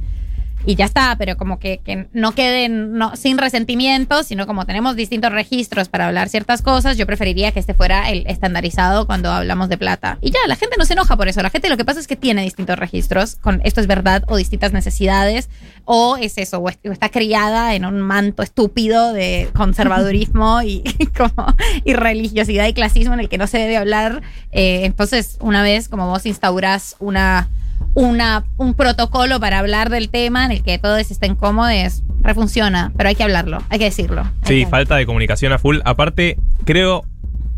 y 0.66 0.74
ya 0.74 0.84
está, 0.84 1.14
pero 1.16 1.36
como 1.36 1.58
que, 1.58 2.08
no 2.12 2.32
queden 2.32 2.94
no, 2.98 3.14
sin 3.16 3.38
resentimiento, 3.38 4.22
sino 4.24 4.46
como 4.46 4.66
tenemos 4.66 4.96
distintos 4.96 5.30
registros 5.32 5.88
para 5.88 6.08
hablar 6.08 6.28
ciertas 6.28 6.60
cosas, 6.60 6.96
yo 6.96 7.06
preferiría 7.06 7.52
que 7.52 7.60
este 7.60 7.72
fuera 7.72 8.10
el 8.10 8.26
estandarizado 8.26 9.06
cuando 9.06 9.30
hablamos 9.30 9.68
de 9.68 9.78
plata. 9.78 10.18
Y 10.20 10.30
ya, 10.32 10.40
la 10.48 10.56
gente 10.56 10.76
no 10.78 10.84
se 10.84 10.94
enoja 10.94 11.16
por 11.16 11.28
eso. 11.28 11.40
La 11.40 11.50
gente 11.50 11.68
lo 11.68 11.76
que 11.76 11.84
pasa 11.84 12.00
es 12.00 12.06
que 12.08 12.16
tiene 12.16 12.42
distintos 12.42 12.78
registros 12.78 13.36
con 13.36 13.60
esto 13.64 13.80
es 13.80 13.86
verdad 13.86 14.24
o 14.26 14.36
distintas 14.36 14.72
necesidades, 14.72 15.48
o 15.84 16.16
es 16.16 16.36
eso, 16.36 16.58
o, 16.58 16.68
es- 16.68 16.78
está 16.82 17.08
criada 17.10 17.74
en 17.74 17.84
un 17.84 18.00
manto 18.00 18.42
estúpido 18.42 19.12
de 19.12 19.48
conservadurismo 19.54 20.62
y, 20.64 20.82
como, 21.16 21.46
y 21.84 21.92
religiosidad 21.94 22.66
y 22.66 22.72
clasismo 22.74 23.14
en 23.14 23.20
el 23.20 23.28
que 23.28 23.38
no 23.38 23.46
se 23.46 23.58
debe 23.58 23.76
hablar. 23.76 24.22
Eh, 24.50 24.84
entonces, 24.84 25.36
una 25.40 25.62
vez 25.62 25.88
como 25.88 26.08
vos 26.08 26.26
instaurás 26.26 26.96
una 26.98 27.48
una, 27.94 28.44
un 28.56 28.74
protocolo 28.74 29.40
para 29.40 29.58
hablar 29.58 29.90
del 29.90 30.08
tema 30.10 30.44
en 30.44 30.52
el 30.52 30.62
que 30.62 30.78
todos 30.78 31.10
estén 31.10 31.34
cómodos, 31.34 32.02
refunciona, 32.20 32.92
pero 32.96 33.08
hay 33.08 33.14
que 33.14 33.22
hablarlo, 33.22 33.62
hay 33.68 33.78
que 33.78 33.84
decirlo. 33.86 34.22
Hay 34.22 34.30
Sí, 34.48 34.64
que- 34.64 34.66
falta 34.70 34.96
de 34.96 35.06
comunicación 35.06 35.52
a 35.52 35.58
full. 35.58 35.78
Aparte, 35.84 36.36
creo 36.64 37.04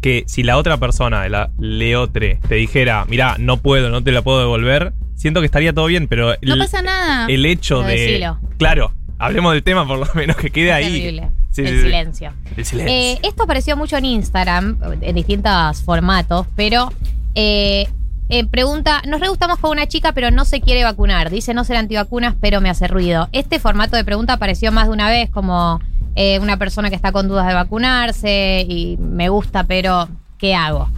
que 0.00 0.24
si 0.26 0.42
la 0.44 0.56
otra 0.56 0.76
persona, 0.76 1.28
la 1.28 1.50
leotre, 1.58 2.38
te 2.48 2.54
dijera, 2.56 3.04
mira, 3.08 3.36
no 3.38 3.56
puedo, 3.56 3.90
no 3.90 4.02
te 4.02 4.12
la 4.12 4.22
puedo 4.22 4.38
devolver, 4.38 4.92
siento 5.16 5.40
que 5.40 5.46
estaría 5.46 5.72
todo 5.72 5.86
bien, 5.86 6.06
pero 6.06 6.34
No 6.42 6.54
el, 6.54 6.58
pasa 6.60 6.82
nada. 6.82 7.26
el 7.28 7.44
hecho 7.46 7.78
Pero 7.80 7.88
de. 7.88 7.96
decilo. 8.00 8.38
Claro, 8.58 8.92
hablemos 9.18 9.52
del 9.54 9.64
tema 9.64 9.86
por 9.88 9.98
lo 9.98 10.06
menos 10.14 10.36
que 10.36 10.50
quede 10.50 10.68
Es 10.68 10.74
ahí. 10.74 10.84
terrible. 10.92 11.30
Sí, 11.50 11.62
el 11.62 11.68
sí. 11.68 11.80
silencio. 11.82 12.32
El 12.56 12.64
silencio. 12.64 12.94
Eh, 12.94 13.18
esto 13.24 13.42
apareció 13.42 13.76
mucho 13.76 13.96
en 13.96 14.04
Instagram, 14.04 14.78
en 15.00 15.14
distintos 15.16 15.82
formatos, 15.82 16.46
pero 16.54 16.92
eh, 17.34 17.88
eh, 18.28 18.44
pregunta, 18.46 19.02
nos 19.06 19.20
re 19.20 19.28
gustamos 19.28 19.58
con 19.58 19.70
una 19.70 19.86
chica, 19.86 20.12
pero 20.12 20.30
no 20.30 20.44
se 20.44 20.60
quiere 20.60 20.84
vacunar. 20.84 21.30
Dice 21.30 21.54
no 21.54 21.64
ser 21.64 21.76
antivacunas, 21.76 22.34
pero 22.40 22.60
me 22.60 22.70
hace 22.70 22.86
ruido. 22.88 23.28
Este 23.32 23.58
formato 23.58 23.96
de 23.96 24.04
pregunta 24.04 24.34
apareció 24.34 24.70
más 24.72 24.86
de 24.86 24.92
una 24.92 25.08
vez, 25.08 25.30
como 25.30 25.80
eh, 26.14 26.38
una 26.40 26.56
persona 26.56 26.90
que 26.90 26.96
está 26.96 27.12
con 27.12 27.28
dudas 27.28 27.46
de 27.46 27.54
vacunarse 27.54 28.66
y 28.68 28.96
me 28.98 29.28
gusta, 29.28 29.64
pero 29.64 30.08
¿qué 30.38 30.54
hago? 30.54 30.88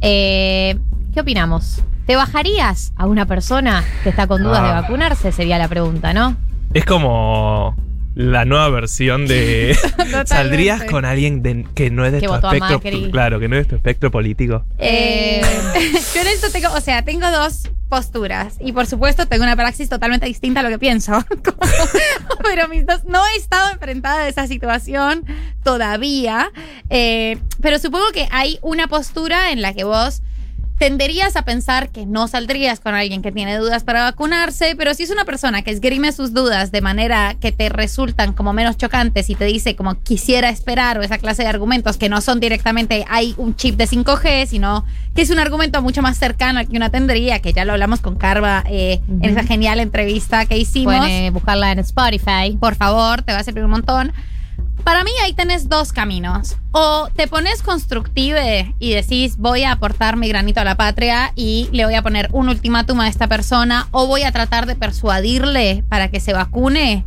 Eh, 0.00 0.78
¿Qué 1.14 1.20
opinamos? 1.20 1.82
¿Te 2.06 2.14
bajarías 2.16 2.92
a 2.96 3.06
una 3.06 3.26
persona 3.26 3.82
que 4.02 4.10
está 4.10 4.26
con 4.26 4.42
dudas 4.42 4.62
de 4.62 4.68
Ah. 4.68 4.80
vacunarse? 4.82 5.32
Sería 5.32 5.58
la 5.58 5.68
pregunta, 5.68 6.12
¿no? 6.12 6.36
Es 6.74 6.84
como 6.84 7.74
la 8.16 8.46
nueva 8.46 8.70
versión 8.70 9.26
de. 9.26 9.76
¿Saldrías 10.24 10.84
con 10.84 11.04
alguien 11.04 11.42
de- 11.42 11.66
que 11.74 11.90
no 11.90 12.04
es 12.06 12.12
de 12.12 12.20
Que 12.20 12.26
tu 12.26 12.34
espectro? 12.34 12.80
Claro, 13.12 13.38
que 13.38 13.46
no 13.46 13.56
es 13.56 13.64
de 13.66 13.68
tu 13.70 13.76
espectro 13.76 14.10
político. 14.10 14.64
Eh, 14.78 15.42
yo 16.14 16.20
en 16.22 16.26
esto 16.28 16.50
tengo, 16.50 16.72
o 16.72 16.80
sea, 16.80 17.02
tengo 17.04 17.30
dos 17.30 17.68
posturas 17.90 18.56
y 18.58 18.72
por 18.72 18.86
supuesto 18.86 19.26
tengo 19.26 19.44
una 19.44 19.54
praxis 19.54 19.90
totalmente 19.90 20.24
distinta 20.24 20.60
a 20.60 20.62
lo 20.62 20.70
que 20.70 20.78
pienso. 20.78 21.12
Como- 21.44 21.58
pero 22.42 22.68
mis 22.68 22.86
dos, 22.86 23.04
no 23.04 23.20
he 23.26 23.36
estado 23.36 23.70
enfrentada 23.70 24.22
a 24.22 24.28
esa 24.28 24.46
situación 24.46 25.22
todavía, 25.62 26.50
eh, 26.88 27.36
pero 27.60 27.78
supongo 27.78 28.06
que 28.12 28.26
hay 28.30 28.58
una 28.62 28.88
postura 28.88 29.50
en 29.52 29.60
la 29.60 29.74
que 29.74 29.84
vos 29.84 30.22
tenderías 30.78 31.36
a 31.36 31.42
pensar 31.42 31.88
que 31.88 32.06
no 32.06 32.28
saldrías 32.28 32.80
con 32.80 32.94
alguien 32.94 33.22
que 33.22 33.32
tiene 33.32 33.56
dudas 33.56 33.84
para 33.84 34.02
vacunarse, 34.02 34.74
pero 34.76 34.92
si 34.94 35.04
es 35.04 35.10
una 35.10 35.24
persona 35.24 35.62
que 35.62 35.70
esgrime 35.70 36.12
sus 36.12 36.34
dudas 36.34 36.70
de 36.70 36.80
manera 36.82 37.34
que 37.40 37.52
te 37.52 37.68
resultan 37.68 38.32
como 38.32 38.52
menos 38.52 38.76
chocantes 38.76 39.30
y 39.30 39.34
te 39.34 39.46
dice 39.46 39.74
como 39.74 40.00
quisiera 40.02 40.50
esperar 40.50 40.98
o 40.98 41.02
esa 41.02 41.18
clase 41.18 41.42
de 41.42 41.48
argumentos 41.48 41.96
que 41.96 42.08
no 42.08 42.20
son 42.20 42.40
directamente 42.40 43.04
hay 43.08 43.34
un 43.38 43.56
chip 43.56 43.76
de 43.76 43.86
5G, 43.86 44.46
sino 44.46 44.84
que 45.14 45.22
es 45.22 45.30
un 45.30 45.38
argumento 45.38 45.80
mucho 45.80 46.02
más 46.02 46.18
cercano 46.18 46.58
al 46.58 46.68
que 46.68 46.76
una 46.76 46.90
tendría, 46.90 47.40
que 47.40 47.52
ya 47.52 47.64
lo 47.64 47.72
hablamos 47.72 48.00
con 48.00 48.16
Carva 48.16 48.62
eh, 48.68 49.00
en 49.08 49.30
esa 49.30 49.44
genial 49.44 49.80
entrevista 49.80 50.46
que 50.46 50.58
hicimos. 50.58 50.96
Pueden 50.96 51.10
eh, 51.10 51.30
buscarla 51.30 51.72
en 51.72 51.78
Spotify. 51.78 52.56
Por 52.60 52.74
favor, 52.74 53.22
te 53.22 53.32
va 53.32 53.38
a 53.38 53.44
servir 53.44 53.64
un 53.64 53.70
montón. 53.70 54.12
Para 54.86 55.02
mí 55.02 55.10
ahí 55.24 55.32
tenés 55.32 55.68
dos 55.68 55.92
caminos. 55.92 56.54
O 56.70 57.08
te 57.16 57.26
pones 57.26 57.60
constructive 57.60 58.72
y 58.78 58.92
decís 58.92 59.36
voy 59.36 59.64
a 59.64 59.72
aportar 59.72 60.16
mi 60.16 60.28
granito 60.28 60.60
a 60.60 60.64
la 60.64 60.76
patria 60.76 61.32
y 61.34 61.68
le 61.72 61.84
voy 61.84 61.96
a 61.96 62.02
poner 62.02 62.28
un 62.30 62.48
ultimátum 62.48 63.00
a 63.00 63.08
esta 63.08 63.26
persona 63.26 63.88
o 63.90 64.06
voy 64.06 64.22
a 64.22 64.30
tratar 64.30 64.66
de 64.66 64.76
persuadirle 64.76 65.82
para 65.88 66.06
que 66.06 66.20
se 66.20 66.32
vacune. 66.32 67.04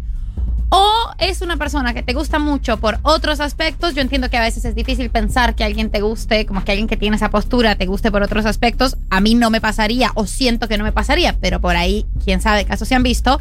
O 0.67 0.91
es 1.19 1.41
una 1.41 1.55
persona 1.55 1.93
que 1.93 2.03
te 2.03 2.11
gusta 2.11 2.37
mucho 2.37 2.75
por 2.81 2.99
otros 3.03 3.39
aspectos. 3.39 3.95
Yo 3.95 4.01
entiendo 4.01 4.29
que 4.29 4.35
a 4.35 4.41
veces 4.41 4.65
es 4.65 4.75
difícil 4.75 5.09
pensar 5.09 5.55
que 5.55 5.63
alguien 5.63 5.89
te 5.89 6.01
guste, 6.01 6.45
como 6.45 6.65
que 6.65 6.73
alguien 6.73 6.89
que 6.89 6.97
tiene 6.97 7.15
esa 7.15 7.29
postura 7.29 7.75
te 7.75 7.85
guste 7.85 8.11
por 8.11 8.21
otros 8.23 8.45
aspectos. 8.45 8.97
A 9.09 9.21
mí 9.21 9.35
no 9.35 9.51
me 9.51 9.61
pasaría 9.61 10.11
o 10.15 10.27
siento 10.27 10.67
que 10.67 10.77
no 10.77 10.83
me 10.83 10.91
pasaría, 10.91 11.37
pero 11.39 11.61
por 11.61 11.77
ahí, 11.77 12.05
quién 12.25 12.41
sabe, 12.41 12.65
casos 12.65 12.89
se 12.89 12.95
han 12.95 13.03
visto. 13.03 13.39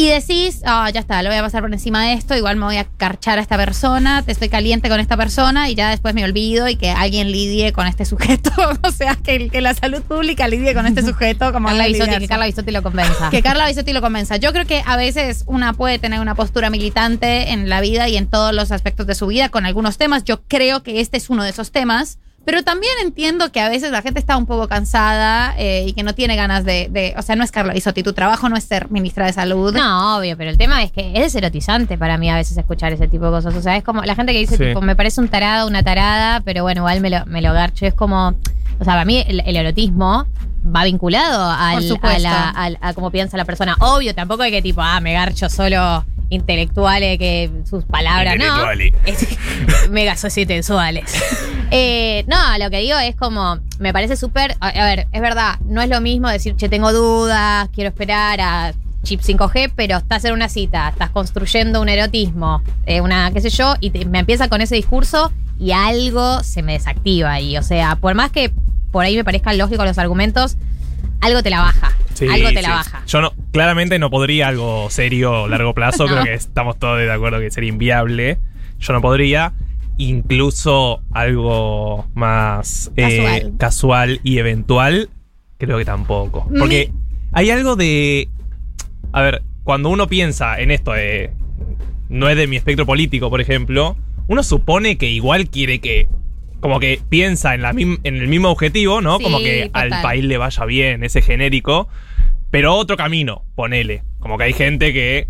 Y 0.00 0.10
decís, 0.10 0.62
ah, 0.64 0.88
ya 0.90 1.00
está, 1.00 1.24
lo 1.24 1.28
voy 1.28 1.38
a 1.38 1.42
pasar 1.42 1.60
por 1.60 1.72
encima 1.72 2.04
de 2.04 2.12
esto, 2.12 2.36
igual 2.36 2.54
me 2.54 2.66
voy 2.66 2.76
a 2.76 2.84
carchar 2.84 3.40
a 3.40 3.42
esta 3.42 3.56
persona, 3.56 4.22
te 4.22 4.30
estoy 4.30 4.48
caliente 4.48 4.88
con 4.88 5.00
esta 5.00 5.16
persona 5.16 5.68
y 5.70 5.74
ya 5.74 5.90
después 5.90 6.14
me 6.14 6.22
olvido 6.22 6.68
y 6.68 6.76
que 6.76 6.90
alguien 6.90 7.32
lidie 7.32 7.72
con 7.72 7.84
este 7.88 8.04
sujeto. 8.04 8.52
o 8.84 8.92
sea, 8.92 9.16
que, 9.16 9.48
que 9.48 9.60
la 9.60 9.74
salud 9.74 10.00
pública 10.02 10.46
lidie 10.46 10.72
con 10.72 10.86
este 10.86 11.02
sujeto 11.02 11.52
como 11.52 11.66
Carla 11.66 11.88
Bisotti, 11.88 12.16
que. 12.16 12.28
Carla 12.28 12.46
Bisotti 12.46 12.70
lo 12.70 12.84
convenza. 12.84 13.30
Que 13.30 13.42
Carla 13.42 13.66
Bisotti 13.66 13.92
lo 13.92 14.00
convenza. 14.00 14.36
Yo 14.36 14.52
creo 14.52 14.66
que 14.66 14.84
a 14.86 14.96
veces 14.96 15.42
una 15.48 15.72
puede 15.72 15.98
tener 15.98 16.20
una 16.20 16.36
postura 16.36 16.70
militante 16.70 17.50
en 17.50 17.68
la 17.68 17.80
vida 17.80 18.08
y 18.08 18.16
en 18.16 18.28
todos 18.28 18.54
los 18.54 18.70
aspectos 18.70 19.04
de 19.08 19.16
su 19.16 19.26
vida 19.26 19.48
con 19.48 19.66
algunos 19.66 19.98
temas. 19.98 20.22
Yo 20.22 20.42
creo 20.42 20.84
que 20.84 21.00
este 21.00 21.16
es 21.16 21.28
uno 21.28 21.42
de 21.42 21.50
esos 21.50 21.72
temas. 21.72 22.18
Pero 22.50 22.62
también 22.62 22.94
entiendo 23.02 23.52
que 23.52 23.60
a 23.60 23.68
veces 23.68 23.90
la 23.90 24.00
gente 24.00 24.18
está 24.18 24.38
un 24.38 24.46
poco 24.46 24.68
cansada 24.68 25.54
eh, 25.58 25.84
y 25.86 25.92
que 25.92 26.02
no 26.02 26.14
tiene 26.14 26.34
ganas 26.34 26.64
de, 26.64 26.88
de- 26.90 27.12
O 27.18 27.20
sea, 27.20 27.36
no 27.36 27.44
es 27.44 27.50
Carla 27.52 27.74
Bisotti, 27.74 28.02
tu 28.02 28.14
trabajo 28.14 28.48
no 28.48 28.56
es 28.56 28.64
ser 28.64 28.90
ministra 28.90 29.26
de 29.26 29.34
salud. 29.34 29.74
No, 29.74 30.16
obvio, 30.16 30.34
pero 30.38 30.48
el 30.48 30.56
tema 30.56 30.82
es 30.82 30.90
que 30.90 31.12
es 31.14 31.34
erotizante 31.34 31.98
para 31.98 32.16
mí 32.16 32.30
a 32.30 32.36
veces 32.36 32.56
escuchar 32.56 32.90
ese 32.94 33.06
tipo 33.06 33.26
de 33.26 33.32
cosas. 33.32 33.54
O 33.54 33.60
sea, 33.60 33.76
es 33.76 33.84
como 33.84 34.00
la 34.02 34.14
gente 34.14 34.32
que 34.32 34.38
dice, 34.38 34.56
Sí. 34.56 34.64
tipo, 34.64 34.80
me 34.80 34.96
parece 34.96 35.20
un 35.20 35.28
tarado, 35.28 35.68
una 35.68 35.82
tarada, 35.82 36.40
pero 36.40 36.62
bueno, 36.62 36.80
igual 36.80 37.02
me 37.02 37.10
lo, 37.10 37.26
me 37.26 37.42
lo 37.42 37.52
garcho. 37.52 37.84
Es 37.84 37.92
como, 37.92 38.28
o 38.28 38.84
sea, 38.84 38.94
para 38.94 39.04
mí 39.04 39.22
el, 39.28 39.40
el 39.44 39.54
erotismo 39.56 40.26
va 40.74 40.84
vinculado 40.84 41.50
al, 41.50 41.98
a, 42.02 42.18
la- 42.18 42.48
al- 42.48 42.78
a 42.80 42.94
cómo 42.94 43.10
piensa 43.10 43.36
la 43.36 43.44
persona. 43.44 43.76
Obvio, 43.80 44.14
tampoco 44.14 44.42
hay 44.42 44.52
que 44.52 44.62
tipo, 44.62 44.80
ah, 44.80 45.00
me 45.00 45.12
garcho 45.12 45.50
solo 45.50 46.06
intelectuales 46.30 47.18
que 47.18 47.50
sus 47.68 47.84
palabras, 47.84 48.36
¿no? 48.46 48.56
Es- 49.06 49.26
mega 49.90 50.16
sociotensuales. 50.16 51.04
Eh, 51.70 52.24
no, 52.28 52.36
lo 52.58 52.70
que 52.70 52.78
digo 52.78 52.98
es 52.98 53.14
como, 53.16 53.58
me 53.78 53.92
parece 53.92 54.16
súper, 54.16 54.56
a, 54.60 54.68
a 54.68 54.84
ver, 54.86 55.06
es 55.12 55.20
verdad, 55.20 55.58
no 55.66 55.82
es 55.82 55.88
lo 55.88 56.00
mismo 56.00 56.28
decir, 56.28 56.56
che, 56.56 56.68
tengo 56.68 56.92
dudas, 56.92 57.68
quiero 57.74 57.88
esperar 57.88 58.40
a 58.40 58.72
chip 59.04 59.20
5G, 59.20 59.72
pero 59.76 59.98
estás 59.98 60.24
en 60.24 60.32
una 60.32 60.48
cita, 60.48 60.88
estás 60.88 61.10
construyendo 61.10 61.80
un 61.80 61.88
erotismo, 61.88 62.62
eh, 62.86 63.00
una, 63.00 63.30
qué 63.32 63.40
sé 63.40 63.50
yo, 63.50 63.74
y 63.80 63.90
te- 63.90 64.04
me 64.04 64.18
empieza 64.18 64.48
con 64.48 64.60
ese 64.60 64.74
discurso 64.74 65.32
y 65.58 65.72
algo 65.72 66.42
se 66.42 66.62
me 66.62 66.72
desactiva 66.72 67.32
ahí. 67.32 67.56
O 67.56 67.62
sea, 67.62 67.96
por 67.96 68.14
más 68.14 68.30
que 68.30 68.50
por 68.90 69.04
ahí 69.04 69.16
me 69.16 69.24
parezcan 69.24 69.56
lógicos 69.58 69.84
los 69.86 69.98
argumentos, 69.98 70.56
algo 71.20 71.42
te 71.42 71.50
la 71.50 71.60
baja. 71.60 71.92
Sí, 72.14 72.26
algo 72.26 72.48
te 72.48 72.56
sí. 72.56 72.62
la 72.62 72.70
baja. 72.70 73.02
Yo 73.06 73.20
no, 73.20 73.32
claramente 73.52 73.98
no 73.98 74.10
podría 74.10 74.48
algo 74.48 74.88
serio 74.90 75.48
largo 75.48 75.74
plazo. 75.74 75.98
No. 76.08 76.12
Creo 76.12 76.24
que 76.24 76.34
estamos 76.34 76.78
todos 76.78 76.98
de 76.98 77.10
acuerdo 77.10 77.40
que 77.40 77.50
sería 77.50 77.68
inviable. 77.68 78.38
Yo 78.78 78.92
no 78.92 79.00
podría. 79.00 79.52
Incluso 79.96 81.02
algo 81.12 82.06
más 82.14 82.92
eh, 82.96 83.02
Casual. 83.02 83.52
casual 83.58 84.20
y 84.22 84.38
eventual, 84.38 85.10
creo 85.58 85.76
que 85.76 85.84
tampoco. 85.84 86.48
Porque 86.56 86.92
hay 87.32 87.50
algo 87.50 87.74
de. 87.76 88.28
A 89.12 89.22
ver, 89.22 89.42
cuando 89.64 89.88
uno 89.88 90.06
piensa 90.06 90.60
en 90.60 90.70
esto 90.70 90.92
de. 90.92 91.32
No 92.08 92.28
es 92.28 92.36
de 92.36 92.46
mi 92.46 92.56
espectro 92.56 92.86
político, 92.86 93.28
por 93.28 93.40
ejemplo. 93.40 93.96
Uno 94.28 94.42
supone 94.42 94.96
que 94.98 95.10
igual 95.10 95.48
quiere 95.50 95.80
que. 95.80 96.06
Como 96.60 96.80
que 96.80 97.00
piensa 97.08 97.54
en, 97.54 97.62
la 97.62 97.70
en 97.70 97.98
el 98.04 98.28
mismo 98.28 98.48
objetivo, 98.50 99.00
¿no? 99.00 99.18
Sí, 99.18 99.24
como 99.24 99.38
que 99.38 99.70
al 99.72 99.90
país 100.02 100.24
le 100.24 100.38
vaya 100.38 100.64
bien, 100.64 101.04
ese 101.04 101.22
genérico. 101.22 101.88
Pero 102.50 102.74
otro 102.74 102.96
camino, 102.96 103.44
ponele. 103.54 104.02
Como 104.18 104.38
que 104.38 104.44
hay 104.44 104.52
gente 104.52 104.92
que 104.92 105.28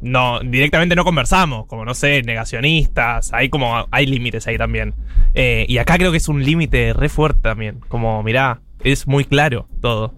no 0.00 0.40
directamente 0.40 0.96
no 0.96 1.04
conversamos, 1.04 1.66
como 1.66 1.84
no 1.84 1.94
sé, 1.94 2.22
negacionistas, 2.22 3.32
hay 3.32 3.48
como 3.48 3.86
hay 3.90 4.06
límites 4.06 4.46
ahí 4.46 4.56
también. 4.56 4.94
Eh, 5.34 5.66
y 5.68 5.78
acá 5.78 5.98
creo 5.98 6.10
que 6.10 6.16
es 6.16 6.28
un 6.28 6.44
límite 6.44 6.92
re 6.92 7.08
fuerte 7.08 7.40
también, 7.42 7.80
como 7.88 8.22
mirá, 8.22 8.60
es 8.82 9.06
muy 9.06 9.24
claro 9.24 9.68
todo. 9.80 10.14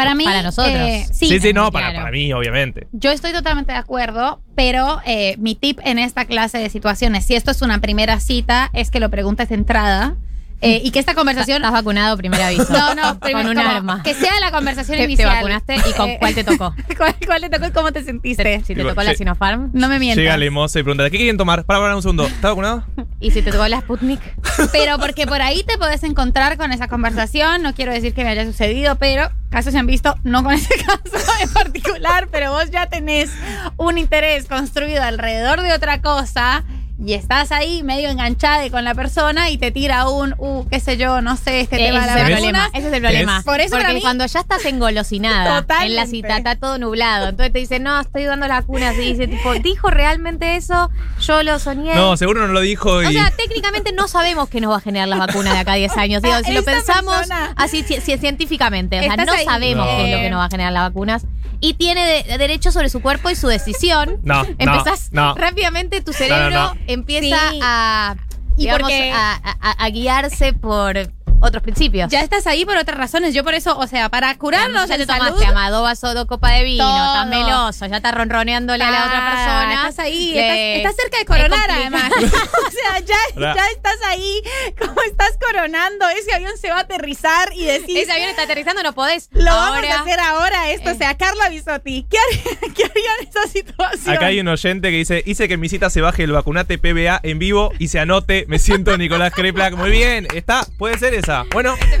Para 0.00 0.14
mí. 0.14 0.24
Para 0.24 0.42
nosotros. 0.42 0.74
eh, 0.74 1.06
sí, 1.12 1.38
Sí, 1.40 1.52
no, 1.52 1.70
para, 1.70 1.90
claro. 1.90 2.00
para 2.04 2.12
mí, 2.12 2.32
obviamente. 2.32 2.86
Yo 2.92 3.10
estoy 3.10 3.32
totalmente 3.32 3.72
de 3.72 3.78
acuerdo, 3.78 4.40
pero 4.54 5.00
eh, 5.04 5.36
mi 5.38 5.54
tip 5.54 5.78
en 5.84 5.98
esta 5.98 6.24
clase 6.24 6.58
de 6.58 6.70
situaciones, 6.70 7.26
si 7.26 7.34
esto 7.34 7.50
es 7.50 7.62
una 7.62 7.80
primera 7.80 8.18
cita, 8.20 8.70
es 8.72 8.90
que 8.90 9.00
lo 9.00 9.10
preguntes 9.10 9.48
de 9.48 9.56
entrada 9.56 10.16
eh, 10.60 10.80
y 10.84 10.90
que 10.90 10.98
esta 10.98 11.14
conversación... 11.14 11.56
¿Estás 11.56 11.72
vacunado? 11.72 12.16
Primer 12.16 12.40
aviso. 12.40 12.72
No, 12.72 12.94
no, 12.94 13.18
primero, 13.20 13.48
con 13.48 13.56
un 13.58 13.62
como 13.64 13.76
arma. 13.76 14.02
Que 14.02 14.14
sea 14.14 14.38
la 14.40 14.50
conversación 14.50 14.96
¿Te, 14.98 15.04
te 15.06 15.12
inicial. 15.12 15.28
vacunaste 15.28 15.76
y 15.76 15.92
con 15.94 16.08
Eh, 16.10 16.16
cuál 16.20 16.34
te 16.34 16.44
tocó? 16.44 16.74
¿Cuál, 16.96 17.14
cuál 17.26 17.40
te 17.42 17.50
tocó 17.50 17.66
y 17.66 17.70
cómo 17.72 17.92
te 17.92 18.02
sentiste? 18.04 18.62
Si 18.64 18.74
te 18.74 18.82
tocó 18.84 19.02
la. 19.02 19.14
Sinopharm 19.14 19.70
No 19.72 19.88
me 19.88 19.98
mientas. 19.98 20.18
Llega 20.22 20.36
Lemosa 20.36 20.78
y 20.78 20.82
pregunta, 20.82 21.08
¿qué 21.10 21.16
quieren 21.16 21.36
tomar? 21.36 21.64
Para, 21.64 21.80
para 21.80 21.96
un 21.96 22.02
segundo. 22.02 22.26
¿Está 22.26 22.48
vacunado? 22.48 22.84
y 23.20 23.30
si 23.32 23.42
te 23.42 23.50
tocó 23.52 23.66
la 23.68 23.80
Sputnik. 23.80 24.20
Pero 24.72 24.98
porque 24.98 25.26
por 25.26 25.42
ahí 25.42 25.62
te 25.64 25.76
podés 25.78 26.02
encontrar 26.04 26.56
con 26.56 26.72
esa 26.72 26.88
conversación. 26.88 27.62
No 27.62 27.74
quiero 27.74 27.92
decir 27.92 28.14
que 28.14 28.24
me 28.24 28.30
haya 28.30 28.44
sucedido, 28.44 28.96
pero 28.96 29.30
casos 29.50 29.72
se 29.72 29.78
han 29.78 29.86
visto, 29.86 30.14
no 30.22 30.42
con 30.42 30.54
ese 30.54 30.74
caso 30.86 31.16
en 31.42 31.52
particular, 31.52 32.28
pero 32.30 32.52
vos 32.52 32.70
ya 32.70 32.86
tenés 32.86 33.30
un 33.76 33.98
interés 33.98 34.46
construido 34.46 35.02
alrededor 35.02 35.60
de 35.62 35.72
otra 35.72 36.00
cosa 36.00 36.64
y 37.04 37.14
estás 37.14 37.50
ahí 37.52 37.82
medio 37.82 38.10
enganchada 38.10 38.68
con 38.70 38.84
la 38.84 38.94
persona 38.94 39.48
y 39.50 39.56
te 39.58 39.70
tira 39.70 40.08
un, 40.08 40.34
uh, 40.38 40.66
qué 40.68 40.80
sé 40.80 40.96
yo, 40.96 41.20
no 41.22 41.36
sé, 41.36 41.60
este 41.60 41.76
tema 41.78 42.06
de 42.06 42.20
es 42.20 42.26
problema. 42.30 42.70
Ese 42.74 42.88
es 42.88 42.92
el 42.92 43.00
problema. 43.00 43.42
Por 43.44 43.60
eso 43.60 43.70
Porque 43.70 43.82
para 43.84 43.94
mí- 43.94 44.00
cuando 44.02 44.26
ya 44.26 44.40
estás 44.40 44.64
engolosinada 44.66 45.60
Totalmente. 45.62 45.86
en 45.92 45.96
la 45.96 46.06
cita, 46.06 46.36
está 46.36 46.56
todo 46.56 46.78
nublado. 46.78 47.28
Entonces 47.28 47.52
te 47.52 47.58
dicen, 47.58 47.82
no, 47.84 48.00
estoy 48.00 48.24
dando 48.24 48.46
la 48.48 48.60
vacuna. 48.60 48.92
Y 48.94 48.98
dice, 49.12 49.26
tipo, 49.28 49.54
¿dijo 49.54 49.88
realmente 49.90 50.56
eso? 50.56 50.90
Yo 51.20 51.42
lo 51.42 51.58
soñé. 51.58 51.94
No, 51.94 52.16
seguro 52.16 52.46
no 52.46 52.52
lo 52.52 52.60
dijo 52.60 53.02
y... 53.02 53.06
O 53.06 53.10
sea, 53.12 53.30
técnicamente 53.30 53.92
no 53.92 54.06
sabemos 54.08 54.48
qué 54.48 54.60
nos 54.60 54.72
va 54.72 54.76
a 54.76 54.80
generar 54.80 55.08
las 55.08 55.18
vacunas 55.18 55.54
de 55.54 55.60
acá 55.60 55.72
a 55.72 55.76
10 55.76 55.92
años. 55.96 56.22
Digo, 56.22 56.34
si 56.44 56.52
lo 56.52 56.62
pensamos 56.64 57.14
persona- 57.16 57.52
así 57.56 57.82
ci- 57.82 58.02
ci- 58.02 58.18
científicamente, 58.18 58.98
o 59.00 59.02
sea, 59.02 59.16
no 59.16 59.32
ahí. 59.32 59.44
sabemos 59.44 59.86
No. 59.86 59.96
qué 59.96 60.04
es 60.10 60.16
lo 60.16 60.22
que 60.22 60.30
nos 60.30 60.40
va 60.40 60.44
a 60.44 60.50
generar 60.50 60.72
las 60.72 60.82
vacunas. 60.82 61.22
Y 61.62 61.74
tiene 61.74 62.06
de- 62.24 62.38
derecho 62.38 62.72
sobre 62.72 62.88
su 62.88 63.02
cuerpo 63.02 63.28
y 63.28 63.34
su 63.36 63.46
decisión. 63.46 64.16
No, 64.22 64.44
no, 64.44 64.48
Empezás 64.58 65.10
no. 65.12 65.34
rápidamente, 65.34 66.00
tu 66.00 66.14
cerebro 66.14 66.48
No, 66.50 66.68
no, 66.68 66.74
no. 66.74 66.80
Empieza 66.92 67.50
Sí. 67.50 67.60
a, 67.62 68.16
Y 68.56 68.62
digamos, 68.62 68.82
porque- 68.82 69.12
a, 69.12 69.34
a- 69.60 69.84
a 69.84 69.90
guiarse 69.90 70.52
por 70.52 70.96
otros 71.40 71.62
principios. 71.62 72.10
Ya 72.10 72.20
estás 72.20 72.46
ahí 72.46 72.64
por 72.64 72.76
otras 72.76 72.96
razones. 72.98 73.34
Yo 73.34 73.44
por 73.44 73.54
eso, 73.54 73.76
o 73.78 73.86
sea, 73.86 74.08
para 74.08 74.36
curarnos 74.36 74.88
ya 74.88 74.96
te 74.96 75.06
tomaste 75.06 75.44
ama, 75.46 75.70
dos 75.70 75.82
vasos, 75.82 76.14
dos 76.14 76.26
copas 76.26 76.52
de 76.58 76.64
vino, 76.64 76.84
Todo. 76.84 77.14
tan 77.14 77.30
meloso, 77.30 77.86
ya 77.86 77.96
estás 77.96 78.14
ronroneándole 78.14 78.84
a 78.84 78.90
la 78.90 79.04
otra 79.06 79.18
Ah, 79.20 79.30
persona. 79.30 79.88
Estás 79.88 79.98
ahí, 80.04 80.38
estás, 80.38 80.56
estás 80.58 80.96
cerca 80.96 81.18
de 81.18 81.24
coronar 81.24 81.70
además. 81.70 82.10
o 82.16 82.70
sea, 82.70 82.98
ya, 83.00 83.16
ya 83.54 83.66
estás 83.74 83.96
ahí, 84.06 84.42
como 84.78 85.00
estás 85.02 85.32
coronando, 85.44 86.08
ese 86.10 86.34
avión 86.34 86.52
se 86.60 86.68
va 86.70 86.76
a 86.78 86.80
aterrizar 86.80 87.52
y 87.54 87.64
decís, 87.64 87.96
Ese 87.98 88.12
avión 88.12 88.30
está 88.30 88.42
aterrizando, 88.42 88.82
no 88.82 88.92
podés. 88.92 89.28
lo 89.32 89.50
Ahora, 89.50 89.80
vamos 89.80 89.90
a 89.96 90.00
hacer 90.02 90.20
ahora 90.20 90.70
esto. 90.70 90.90
Eh. 90.90 90.92
O 90.92 90.96
sea, 90.96 91.16
Carla 91.16 91.48
Bisotti, 91.48 92.06
¿qué 92.10 92.16
haría, 92.18 92.60
qué 92.74 92.84
haría 92.84 93.10
en 93.20 93.28
esa 93.28 93.46
situación? 93.48 94.14
Acá 94.16 94.26
hay 94.26 94.40
un 94.40 94.48
oyente 94.48 94.90
que 94.90 94.96
dice, 94.96 95.22
hice 95.26 95.48
que 95.48 95.54
en 95.54 95.60
mi 95.60 95.68
cita 95.68 95.90
se 95.90 96.00
baje 96.00 96.24
el 96.24 96.32
vacunate 96.32 96.78
PBA 96.78 97.20
en 97.22 97.38
vivo 97.38 97.72
y 97.78 97.88
se 97.88 98.00
anote, 98.00 98.44
me 98.48 98.58
siento 98.58 98.96
Nicolás 98.98 99.32
Kreplak. 99.34 99.74
Muy 99.74 99.90
bien, 99.90 100.26
está, 100.34 100.66
puede 100.78 100.98
ser 100.98 101.14
esa. 101.14 101.29
Bueno, 101.52 101.74
Este. 101.74 102.00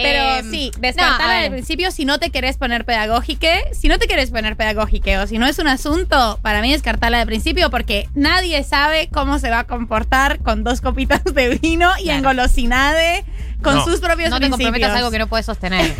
Pero 0.00 0.22
Eh, 0.38 0.42
sí, 0.48 0.70
no, 0.76 0.80
descartar 0.80 1.28
a 1.28 1.34
al 1.38 1.42
ver. 1.42 1.50
principio 1.50 1.90
si 1.90 2.04
no 2.04 2.20
te 2.20 2.30
querés 2.30 2.56
poner 2.56 2.84
pedagógique, 2.84 3.64
si 3.72 3.88
no 3.88 3.98
te 3.98 4.06
querés 4.06 4.30
poner 4.30 4.54
pedagógique 4.56 5.18
o 5.18 5.26
si 5.26 5.38
no 5.38 5.46
es 5.48 5.58
un 5.58 5.66
asunto, 5.66 6.38
para 6.40 6.62
mí 6.62 6.70
descartarla 6.70 7.18
de 7.18 7.26
principio 7.26 7.68
porque 7.70 8.08
nadie 8.14 8.62
sabe 8.62 9.08
cómo 9.12 9.40
se 9.40 9.50
va 9.50 9.60
a 9.60 9.64
comportar 9.64 10.38
con 10.38 10.62
dos 10.62 10.80
copitas 10.80 11.24
de 11.24 11.58
vino 11.58 11.90
y 11.98 12.04
Claro. 12.04 12.18
engolosinade 12.18 13.24
con 13.60 13.74
No. 13.74 13.84
sus 13.84 13.98
propios 13.98 14.30
No 14.30 14.36
te 14.36 14.42
principios. 14.42 14.68
comprometas 14.70 14.90
a 14.94 14.98
algo 14.98 15.10
que 15.10 15.18
no 15.18 15.26
puedes 15.26 15.46
sostener. 15.46 15.92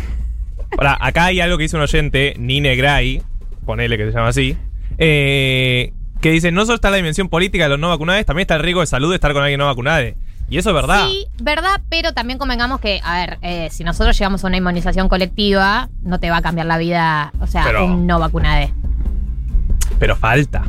Ahora, 0.77 0.97
acá 1.01 1.25
hay 1.25 1.41
algo 1.41 1.57
que 1.57 1.63
dice 1.63 1.75
un 1.75 1.81
oyente, 1.81 2.35
Nine 2.37 2.77
Gray, 2.77 3.21
ponele 3.65 3.97
que 3.97 4.05
se 4.05 4.11
llama 4.13 4.29
así, 4.29 4.55
eh, 4.97 5.91
que 6.21 6.31
dice, 6.31 6.53
no 6.53 6.61
solo 6.65 6.75
está 6.75 6.89
la 6.89 6.95
dimensión 6.97 7.27
política 7.27 7.65
de 7.65 7.69
los 7.71 7.79
no 7.79 7.89
vacunados, 7.89 8.25
también 8.25 8.43
está 8.43 8.55
el 8.55 8.61
riesgo 8.61 8.79
de 8.79 8.87
salud 8.87 9.09
de 9.09 9.15
estar 9.15 9.33
con 9.33 9.41
alguien 9.43 9.57
no 9.57 9.65
vacunado. 9.65 10.05
Y 10.49 10.57
eso 10.57 10.69
es 10.69 10.75
verdad. 10.75 11.07
Sí, 11.07 11.27
verdad, 11.41 11.81
pero 11.89 12.13
también 12.13 12.39
convengamos 12.39 12.79
que, 12.79 13.01
a 13.03 13.17
ver, 13.19 13.37
eh, 13.41 13.69
si 13.71 13.83
nosotros 13.83 14.17
llegamos 14.17 14.43
a 14.43 14.47
una 14.47 14.57
inmunización 14.57 15.07
colectiva, 15.07 15.89
no 16.01 16.19
te 16.19 16.29
va 16.31 16.37
a 16.37 16.41
cambiar 16.41 16.65
la 16.65 16.77
vida, 16.77 17.31
o 17.39 17.47
sea, 17.47 17.63
Pero- 17.65 17.85
un 17.85 18.07
no 18.07 18.19
vacunade. 18.19 18.73
Pero 19.99 20.15
falta. 20.15 20.63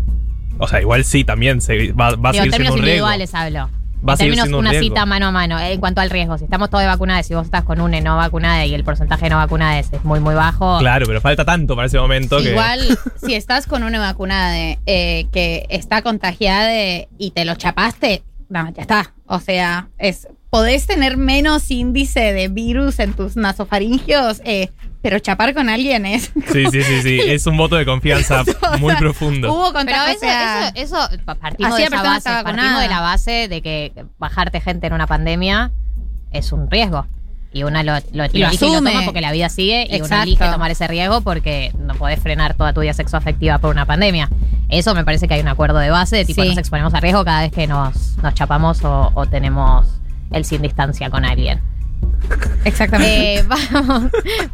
O 0.59 0.69
sea, 0.69 0.81
igual 0.81 1.05
sí, 1.05 1.25
también 1.25 1.61
se, 1.61 1.93
va, 1.93 2.15
va 2.17 2.31
a 2.31 2.33
Digo, 2.33 2.45
en 2.45 2.51
seguir 2.51 2.51
siendo 2.51 2.51
términos 2.51 2.75
un 2.75 2.83
riesgo. 2.83 3.07
individuales 3.09 3.35
hablo. 3.35 3.71
Va 4.07 4.13
a 4.13 4.15
en 4.15 4.19
seguir 4.19 4.33
términos 4.33 4.45
siendo 4.45 4.59
un 4.59 4.67
una 4.67 4.79
cita 4.81 5.07
mano 5.07 5.27
a 5.27 5.31
mano, 5.31 5.59
eh, 5.59 5.73
en 5.73 5.81
cuanto 5.81 6.01
al 6.01 6.11
riesgo. 6.11 6.37
Si 6.37 6.45
estamos 6.45 6.69
todos 6.69 6.85
vacunados, 6.85 7.27
si 7.27 7.35
vos 7.35 7.45
estás 7.47 7.65
con 7.65 7.81
una 7.81 8.01
no 8.01 8.17
vacunada 8.17 8.67
y 8.67 8.75
el 8.75 8.85
porcentaje 8.85 9.25
de 9.25 9.31
no 9.31 9.37
vacunadas 9.37 9.91
es 9.93 10.05
muy, 10.05 10.21
muy 10.21 10.35
bajo. 10.35 10.79
Claro, 10.81 11.07
pero 11.07 11.21
falta 11.21 11.45
tanto 11.45 11.75
para 11.77 11.87
ese 11.87 11.99
momento 11.99 12.39
que... 12.39 12.51
Igual, 12.51 12.99
si 13.25 13.35
estás 13.35 13.67
con 13.67 13.83
una 13.83 13.99
vacunada 13.99 14.51
de, 14.53 14.79
eh, 14.87 15.27
que 15.33 15.67
está 15.71 16.03
contagiada 16.03 16.71
y 17.19 17.31
te 17.35 17.45
lo 17.45 17.55
chapaste, 17.55 18.23
no, 18.51 18.69
ya 18.75 18.83
está. 18.83 19.15
O 19.27 19.41
sea, 19.41 19.89
es 19.99 20.29
podés 20.51 20.87
tener 20.87 21.17
menos 21.17 21.71
índice 21.71 22.33
de 22.33 22.49
virus 22.49 22.99
en 22.99 23.15
tus 23.15 23.37
nasofaringios, 23.37 24.43
eh, 24.45 24.71
pero 25.01 25.19
chapar 25.21 25.55
con 25.55 25.69
alguien 25.69 26.05
es. 26.05 26.33
Sí, 26.53 26.65
sí, 26.71 26.83
sí, 26.83 27.03
sí. 27.03 27.21
Es 27.25 27.47
un 27.47 27.57
voto 27.57 27.77
de 27.77 27.85
confianza 27.87 28.43
muy 28.81 28.95
profundo. 28.97 29.53
Hubo 29.55 29.73
Pero 29.73 29.79
contacto, 29.79 30.11
eso, 30.11 30.17
o 30.19 30.21
sea, 30.21 30.69
eso, 30.75 31.09
eso, 31.11 31.19
pa- 31.25 31.37
partimos 31.37 31.77
de 31.77 31.85
esa 31.85 32.03
base, 32.03 32.29
partimos 32.45 32.81
de 32.81 32.89
la 32.89 33.01
base 33.01 33.49
de 33.49 33.63
que 33.63 33.93
bajarte 34.19 34.61
gente 34.61 34.89
en 34.89 34.93
una 34.93 35.07
pandemia 35.07 35.71
es 36.33 36.53
un 36.53 36.69
riesgo. 36.71 37.07
Y 37.53 37.63
uno 37.65 37.83
lo, 37.83 37.95
lo, 37.95 38.01
Y 38.03 38.13
lo 38.13 38.25
elige 38.25 38.39
y 38.39 38.41
lo 38.41 38.47
asume. 38.49 38.91
toma 38.93 39.05
porque 39.05 39.21
la 39.21 39.33
vida 39.33 39.49
sigue 39.49 39.85
y 39.89 39.95
uno 39.97 40.05
Exacto. 40.05 40.23
elige 40.25 40.45
tomar 40.51 40.71
ese 40.71 40.87
riesgo 40.87 41.21
porque 41.23 41.73
no 41.79 41.95
podés 41.95 42.21
frenar 42.21 42.55
toda 42.55 42.73
tu 42.73 42.81
vida 42.81 42.93
sexoafectiva 42.93 43.59
por 43.59 43.71
una 43.71 43.87
pandemia. 43.87 44.29
Eso 44.71 44.95
me 44.95 45.05
parece 45.05 45.27
que 45.29 45.35
hay 45.35 45.41
un 45.41 45.49
acuerdo 45.49 45.79
de 45.79 45.91
base 45.91 46.17
de 46.17 46.25
tipo 46.25 46.43
Sí. 46.43 46.49
nos 46.49 46.59
exponemos 46.59 46.95
a 46.95 47.01
riesgo 47.01 47.25
cada 47.25 47.43
vez 47.43 47.53
que 47.53 47.67
nos, 47.67 48.17
nos 48.23 48.35
chapamos 48.35 48.83
o, 48.85 49.11
o 49.15 49.27
tenemos 49.27 49.87
el 50.33 50.45
sin 50.45 50.63
distancia 50.63 51.11
con 51.11 51.25
alguien. 51.25 51.61
exactamente. 52.65 53.39
Eh, 53.39 53.43
vamos. 53.49 54.11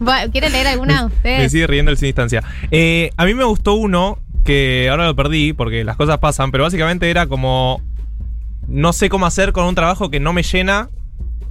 Va- 0.06 0.28
¿Quieren 0.30 0.52
leer 0.52 0.66
alguna 0.68 0.94
de 0.94 1.00
Me 1.08 1.14
ustedes? 1.14 1.52
sigue 1.52 1.66
riendo 1.66 1.90
el 1.90 1.96
sin 1.98 2.06
distancia. 2.06 2.42
Eh, 2.70 3.10
a 3.16 3.24
mí 3.24 3.34
me 3.34 3.44
gustó 3.44 3.74
uno 3.74 4.18
que 4.44 4.88
ahora 4.90 5.06
lo 5.06 5.16
perdí 5.16 5.52
porque 5.52 5.84
las 5.84 5.96
cosas 5.96 6.18
pasan, 6.18 6.50
pero 6.50 6.64
básicamente 6.64 7.10
era 7.10 7.26
como. 7.26 7.80
No 8.68 8.92
sé 8.92 9.08
cómo 9.08 9.26
hacer 9.26 9.52
con 9.52 9.64
un 9.64 9.74
trabajo 9.76 10.10
que 10.10 10.18
no 10.18 10.32
me 10.32 10.42
llena 10.42 10.88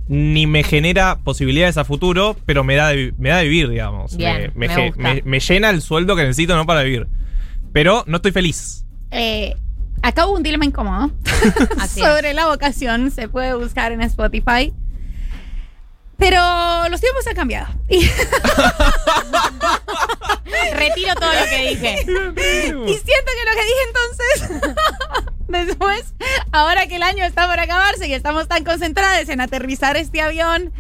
ni 0.08 0.48
me 0.48 0.64
genera 0.64 1.18
posibilidades 1.24 1.78
a 1.78 1.86
futuro, 1.86 2.36
pero 2.46 2.64
me 2.64 2.76
da 2.76 2.90
de, 2.90 3.14
me 3.18 3.30
da 3.30 3.38
de 3.38 3.44
vivir, 3.46 3.70
digamos. 3.70 4.16
Bien, 4.18 4.52
me, 4.56 4.68
me 4.68 4.92
me- 4.98 5.22
me 5.26 5.40
llena 5.40 5.70
el 5.70 5.82
sueldo 5.82 6.16
que 6.16 6.24
necesito 6.24 6.56
no 6.56 6.66
para 6.66 6.84
vivir. 6.84 7.08
Pero 7.76 8.06
no 8.08 8.16
estoy 8.16 8.32
feliz. 8.32 8.86
Eh, 9.12 9.54
acá 10.02 10.26
hubo 10.28 10.36
un 10.38 10.44
dilema 10.44 10.64
incómodo 10.64 11.12
sobre 11.94 12.34
la 12.34 12.46
vocación. 12.46 13.12
Se 13.12 13.28
puede 13.28 13.54
buscar 13.54 13.92
en 13.92 14.00
Spotify. 14.00 14.74
Pero 16.18 16.40
los 16.90 17.02
tiempos 17.02 17.28
han 17.28 17.36
cambiado. 17.36 17.68
Retiro 20.74 21.16
todo 21.16 21.34
lo 21.34 21.46
que 21.50 21.70
dije. 21.70 21.96
y 22.04 22.94
siento 22.94 23.32
que 23.36 23.44
lo 23.44 23.52
que 23.52 23.66
dije 23.66 23.84
entonces, 23.90 24.40
después, 25.50 26.14
ahora 26.54 26.88
que 26.88 26.96
el 26.96 27.04
año 27.04 27.26
está 27.26 27.46
por 27.50 27.60
acabarse 27.60 28.08
y 28.08 28.14
estamos 28.14 28.48
tan 28.48 28.64
concentrados 28.64 29.28
en 29.28 29.42
aterrizar 29.42 29.98
este 29.98 30.22
avión. 30.22 30.72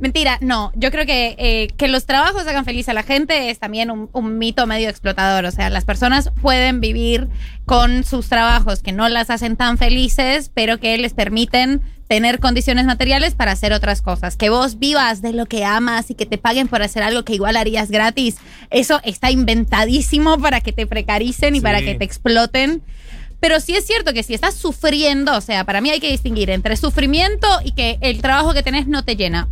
Mentira, 0.00 0.38
no. 0.40 0.72
Yo 0.74 0.90
creo 0.90 1.04
que 1.06 1.34
eh, 1.38 1.68
que 1.76 1.86
los 1.88 2.06
trabajos 2.06 2.46
hagan 2.46 2.64
feliz 2.64 2.88
a 2.88 2.94
la 2.94 3.02
gente 3.02 3.50
es 3.50 3.58
también 3.58 3.90
un, 3.90 4.08
un 4.12 4.38
mito 4.38 4.66
medio 4.66 4.88
explotador. 4.88 5.44
O 5.44 5.50
sea, 5.50 5.68
las 5.70 5.84
personas 5.84 6.30
pueden 6.40 6.80
vivir 6.80 7.28
con 7.66 8.02
sus 8.04 8.28
trabajos 8.28 8.82
que 8.82 8.92
no 8.92 9.08
las 9.08 9.30
hacen 9.30 9.56
tan 9.56 9.76
felices, 9.78 10.50
pero 10.54 10.78
que 10.78 10.96
les 10.98 11.12
permiten 11.12 11.82
tener 12.08 12.40
condiciones 12.40 12.86
materiales 12.86 13.34
para 13.34 13.52
hacer 13.52 13.72
otras 13.72 14.02
cosas. 14.02 14.36
Que 14.36 14.50
vos 14.50 14.78
vivas 14.78 15.22
de 15.22 15.32
lo 15.32 15.46
que 15.46 15.64
amas 15.64 16.10
y 16.10 16.14
que 16.14 16.26
te 16.26 16.38
paguen 16.38 16.66
por 16.66 16.82
hacer 16.82 17.02
algo 17.04 17.24
que 17.24 17.34
igual 17.34 17.56
harías 17.56 17.90
gratis. 17.90 18.36
Eso 18.70 19.00
está 19.04 19.30
inventadísimo 19.30 20.38
para 20.38 20.60
que 20.60 20.72
te 20.72 20.86
precaricen 20.86 21.54
y 21.54 21.58
Sí. 21.58 21.62
para 21.62 21.80
que 21.82 21.94
te 21.94 22.04
exploten. 22.04 22.82
Pero 23.38 23.60
sí 23.60 23.74
es 23.76 23.86
cierto 23.86 24.12
que 24.12 24.22
si 24.22 24.34
estás 24.34 24.54
sufriendo, 24.54 25.36
o 25.36 25.40
sea, 25.40 25.64
para 25.64 25.80
mí 25.80 25.88
hay 25.90 26.00
que 26.00 26.10
distinguir 26.10 26.50
entre 26.50 26.76
sufrimiento 26.76 27.46
y 27.64 27.72
que 27.72 27.98
el 28.00 28.20
trabajo 28.20 28.52
que 28.54 28.62
tenés 28.62 28.86
no 28.86 29.02
te 29.04 29.16
llena. 29.16 29.48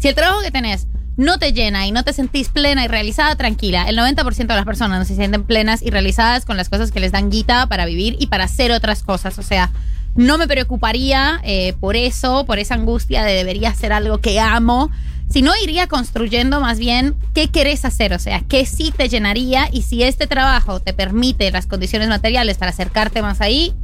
Si 0.00 0.08
el 0.08 0.14
trabajo 0.14 0.40
que 0.40 0.50
tenés 0.50 0.86
no 1.18 1.38
te 1.38 1.52
llena 1.52 1.86
y 1.86 1.92
no 1.92 2.04
te 2.04 2.14
sentís 2.14 2.48
plena 2.48 2.82
y 2.82 2.88
realizada, 2.88 3.36
tranquila. 3.36 3.86
El 3.86 3.98
90% 3.98 4.46
de 4.46 4.54
las 4.54 4.64
personas 4.64 4.98
no 4.98 5.04
se 5.04 5.14
sienten 5.14 5.44
plenas 5.44 5.82
y 5.82 5.90
realizadas 5.90 6.46
con 6.46 6.56
las 6.56 6.70
cosas 6.70 6.90
que 6.90 7.00
les 7.00 7.12
dan 7.12 7.30
guita 7.30 7.66
para 7.66 7.84
vivir 7.84 8.16
y 8.18 8.28
para 8.28 8.44
hacer 8.44 8.72
otras 8.72 9.02
cosas. 9.02 9.38
O 9.38 9.42
sea, 9.42 9.70
no 10.14 10.38
me 10.38 10.48
preocuparía 10.48 11.38
eh, 11.44 11.74
por 11.78 11.96
eso, 11.96 12.46
por 12.46 12.58
esa 12.58 12.76
angustia 12.76 13.24
de 13.24 13.34
debería 13.34 13.68
hacer 13.68 13.92
algo 13.92 14.22
que 14.22 14.40
amo, 14.40 14.90
sino 15.28 15.52
iría 15.62 15.86
construyendo 15.86 16.62
más 16.62 16.78
bien 16.78 17.14
qué 17.34 17.48
querés 17.48 17.84
hacer, 17.84 18.14
o 18.14 18.18
sea, 18.18 18.40
qué 18.48 18.64
sí 18.64 18.94
te 18.96 19.10
llenaría 19.10 19.68
y 19.70 19.82
si 19.82 20.02
este 20.02 20.26
trabajo 20.26 20.80
te 20.80 20.94
permite 20.94 21.50
las 21.50 21.66
condiciones 21.66 22.08
materiales 22.08 22.56
para 22.56 22.70
acercarte 22.70 23.20
más 23.20 23.42
ahí, 23.42 23.74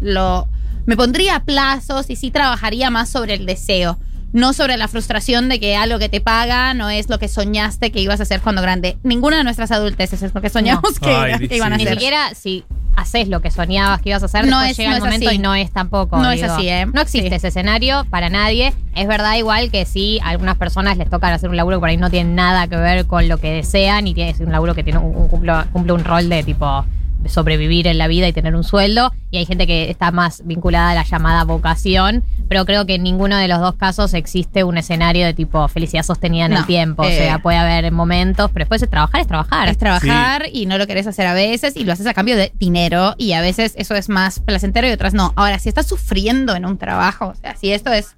lo 0.00 0.48
me 0.86 0.96
pondría 0.96 1.36
a 1.36 1.44
plazos 1.44 2.08
y 2.08 2.16
sí 2.16 2.30
trabajaría 2.30 2.90
más 2.90 3.10
sobre 3.10 3.34
el 3.34 3.44
deseo, 3.44 3.98
no 4.32 4.52
sobre 4.52 4.76
la 4.76 4.88
frustración 4.88 5.48
de 5.48 5.58
que 5.60 5.76
algo 5.76 5.98
que 5.98 6.08
te 6.08 6.20
paga 6.20 6.74
no 6.74 6.90
es 6.90 7.08
lo 7.08 7.18
que 7.18 7.28
soñaste 7.28 7.90
que 7.90 8.00
ibas 8.00 8.20
a 8.20 8.24
hacer 8.24 8.40
cuando 8.40 8.60
grande. 8.62 8.98
Ninguna 9.02 9.38
de 9.38 9.44
nuestras 9.44 9.70
adulteces 9.70 10.22
es 10.22 10.34
lo 10.34 10.40
que 10.42 10.50
soñamos 10.50 10.98
que, 11.00 11.10
Ay, 11.14 11.48
que 11.48 11.56
iban 11.56 11.72
a 11.72 11.76
sí. 11.76 11.82
Ni 11.84 11.86
hacer. 11.88 11.98
siquiera 11.98 12.34
si 12.34 12.64
haces 12.96 13.28
lo 13.28 13.40
que 13.40 13.50
soñabas 13.50 14.00
que 14.00 14.08
ibas 14.10 14.22
a 14.22 14.26
hacer, 14.26 14.46
No 14.46 14.60
es- 14.62 14.76
llega 14.76 14.90
no 14.90 14.96
el 14.96 15.02
es 15.02 15.04
momento 15.04 15.28
así. 15.28 15.36
y 15.36 15.38
no 15.38 15.54
es 15.54 15.70
tampoco. 15.70 16.16
No 16.18 16.30
es 16.30 16.42
así, 16.42 16.68
¿eh? 16.68 16.86
No 16.86 17.00
existe 17.02 17.28
Sí. 17.30 17.34
ese 17.36 17.48
escenario 17.48 18.04
para 18.10 18.28
nadie. 18.30 18.72
Es 18.94 19.06
verdad 19.06 19.36
igual 19.36 19.70
que 19.70 19.84
sí, 19.84 20.18
a 20.22 20.30
algunas 20.30 20.56
personas 20.56 20.96
les 20.96 21.08
toca 21.10 21.32
hacer 21.32 21.48
un 21.50 21.56
laburo 21.56 21.76
que 21.76 21.80
por 21.80 21.88
ahí 21.90 21.96
no 21.98 22.10
tiene 22.10 22.32
nada 22.34 22.66
que 22.68 22.76
ver 22.76 23.06
con 23.06 23.28
lo 23.28 23.36
que 23.38 23.50
desean 23.52 24.06
y 24.06 24.14
tiene 24.14 24.34
un 24.40 24.50
laburo 24.52 24.74
que 24.74 24.82
tiene 24.82 24.98
un, 24.98 25.14
un- 25.14 25.28
cumple, 25.28 25.52
cumple 25.72 25.92
un 25.92 26.04
rol 26.04 26.28
de 26.28 26.42
tipo 26.42 26.84
sobrevivir 27.26 27.86
en 27.86 27.98
la 27.98 28.06
vida 28.06 28.28
y 28.28 28.32
tener 28.32 28.54
un 28.54 28.64
sueldo 28.64 29.12
y 29.30 29.38
hay 29.38 29.46
gente 29.46 29.66
que 29.66 29.90
está 29.90 30.10
más 30.10 30.42
vinculada 30.44 30.90
a 30.90 30.94
la 30.94 31.02
llamada 31.02 31.44
vocación 31.44 32.22
pero 32.48 32.64
creo 32.64 32.86
que 32.86 32.94
en 32.94 33.02
ninguno 33.02 33.36
de 33.36 33.48
los 33.48 33.60
dos 33.60 33.74
casos 33.74 34.14
existe 34.14 34.62
un 34.62 34.78
escenario 34.78 35.26
de 35.26 35.34
tipo 35.34 35.66
felicidad 35.68 36.04
sostenida 36.04 36.46
en 36.46 36.52
No, 36.52 36.58
el 36.58 36.66
tiempo 36.66 37.02
o 37.02 37.06
eh. 37.06 37.16
sea 37.16 37.40
puede 37.40 37.58
haber 37.58 37.90
momentos 37.90 38.50
pero 38.52 38.64
después 38.64 38.80
de 38.80 38.86
trabajar 38.86 39.20
es 39.20 39.26
trabajar 39.26 39.68
Es 39.68 39.78
trabajar 39.78 40.44
y 40.52 40.66
no 40.66 40.78
lo 40.78 40.86
querés 40.86 41.06
hacer 41.06 41.26
a 41.26 41.34
veces 41.34 41.76
y 41.76 41.84
lo 41.84 41.92
haces 41.92 42.06
a 42.06 42.14
cambio 42.14 42.36
de 42.36 42.52
dinero 42.58 43.14
y 43.18 43.32
a 43.32 43.40
veces 43.40 43.74
eso 43.76 43.94
es 43.94 44.08
más 44.08 44.40
placentero 44.40 44.88
y 44.88 44.92
otras 44.92 45.14
no. 45.14 45.32
Ahora, 45.36 45.58
si 45.58 45.68
estás 45.68 45.86
sufriendo 45.86 46.54
en 46.54 46.64
un 46.64 46.78
trabajo, 46.78 47.28
o 47.28 47.34
sea, 47.34 47.56
si 47.56 47.72
esto 47.72 47.92
es 47.92 48.16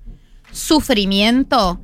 sufrimiento 0.53 1.81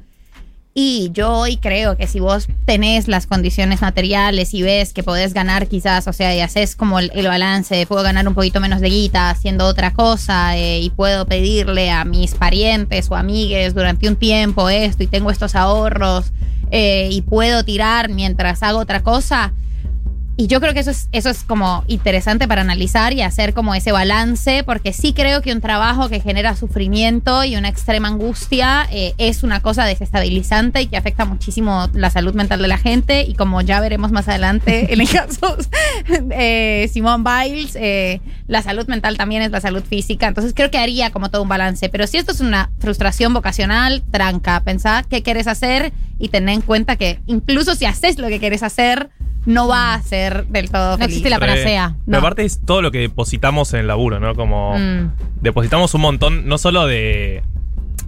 y 0.77 1.11
yo 1.13 1.33
hoy 1.33 1.57
creo 1.57 1.97
que 1.97 2.09
si 2.09 2.19
vos 2.19 2.49
tenés 2.65 3.07
las 3.07 3.29
condiciones 3.29 3.81
materiales 3.81 4.55
y 4.55 4.63
ves 4.63 4.93
que 4.93 5.05
podés 5.05 5.33
ganar 5.33 5.69
quizás, 5.69 6.09
o 6.09 6.13
sea, 6.13 6.35
y 6.35 6.41
haces 6.41 6.75
como 6.75 6.99
el, 6.99 7.11
balance, 7.29 7.87
puedo 7.87 8.03
ganar 8.03 8.27
un 8.27 8.35
poquito 8.35 8.61
menos 8.61 8.81
de 8.81 8.89
guita 8.89 9.31
haciendo 9.31 9.67
otra 9.67 9.93
cosa 9.93 10.57
eh, 10.57 10.81
y 10.81 10.91
puedo 10.91 11.27
pedirle 11.27 11.93
a 11.93 12.05
mis 12.05 12.35
parientes 12.35 13.09
o 13.09 13.15
amigues 13.15 13.73
durante 13.73 14.09
un 14.09 14.17
tiempo 14.17 14.69
esto 14.69 15.05
y 15.05 15.07
tengo 15.07 15.31
estos 15.31 15.55
ahorros 15.55 16.33
eh, 16.73 17.09
y 17.09 17.23
puedo 17.23 17.65
tirar 17.65 18.09
mientras 18.09 18.65
hago 18.65 18.81
otra 18.81 19.05
cosa. 19.05 19.53
Y 20.37 20.49
yo 20.49 20.61
creo 20.61 20.75
que 20.75 20.81
eso 20.81 20.91
es, 20.91 21.09
eso 21.13 21.31
es 21.31 21.45
como 21.45 21.85
interesante 21.87 22.49
para 22.49 22.63
analizar 22.63 23.13
y 23.13 23.23
hacer 23.23 23.55
como 23.55 23.75
ese 23.75 23.93
balance, 23.93 24.65
porque 24.65 24.93
sí 24.93 25.13
creo 25.13 25.43
que 25.43 25.53
un 25.53 25.61
trabajo 25.61 26.09
que 26.09 26.19
genera 26.19 26.57
sufrimiento 26.57 27.45
y 27.45 27.55
una 27.55 27.69
extrema 27.69 28.09
angustia 28.09 28.89
eh, 28.91 29.15
es 29.19 29.45
una 29.45 29.61
cosa 29.61 29.85
desestabilizante 29.85 30.83
y 30.83 30.87
que 30.89 30.97
afecta 30.97 31.25
muchísimo 31.25 31.89
la 31.93 32.11
salud 32.11 32.35
mental 32.35 32.61
de 32.61 32.67
la 32.67 32.79
gente. 32.79 33.23
Y 33.23 33.35
como 33.35 33.61
ya 33.61 33.81
veremos 33.81 34.11
más 34.11 34.29
adelante 34.29 34.93
en 34.93 35.01
el 35.01 35.09
caso 35.09 35.57
de 36.23 36.91
Simone 36.93 37.25
Biles, 37.25 37.77
eh, 37.77 38.21
la 38.49 38.63
salud 38.63 38.89
mental 38.89 39.17
también 39.17 39.43
es 39.43 39.53
la 39.53 39.61
salud 39.61 39.85
física. 39.85 40.27
Entonces 40.27 40.53
creo 40.53 40.71
que 40.71 40.79
haría 40.79 41.11
como 41.11 41.31
todo 41.31 41.43
un 41.43 41.49
balance. 41.49 41.89
Pero 41.89 42.09
si 42.09 42.19
esto 42.19 42.33
es 42.33 42.41
una 42.41 42.71
frustración 42.81 43.33
vocacional, 43.35 44.03
tranca. 44.11 44.61
Pensá 44.65 45.05
qué 45.09 45.23
quieres 45.23 45.47
hacer 45.47 45.93
y 46.19 46.29
tener 46.29 46.55
en 46.55 46.61
cuenta 46.61 46.97
que 46.97 47.21
incluso 47.27 47.75
si 47.75 47.85
haces 47.85 48.19
lo 48.19 48.29
que 48.29 48.39
quieres 48.39 48.63
hacer, 48.63 49.11
no 49.47 49.69
va 49.69 49.95
a 49.95 50.03
ser 50.03 50.47
del 50.47 50.71
todo 50.71 50.93
No 50.93 50.99
feliz. 50.99 51.09
existe 51.09 51.31
la 51.31 51.39
panacea. 51.39 51.95
Pero 52.05 52.11
No. 52.13 52.19
aparte 52.19 52.45
es 52.45 52.61
todo 52.65 52.83
lo 52.83 52.91
que 52.91 52.99
depositamos 52.99 53.73
en 53.75 53.81
el 53.81 53.87
laburo, 53.87 54.21
¿no? 54.21 54.35
Como 54.35 54.77
Mm. 54.79 55.11
depositamos 55.41 55.95
un 55.95 56.01
montón, 56.01 56.47
no 56.49 56.59
solo 56.59 56.87
de 56.87 57.43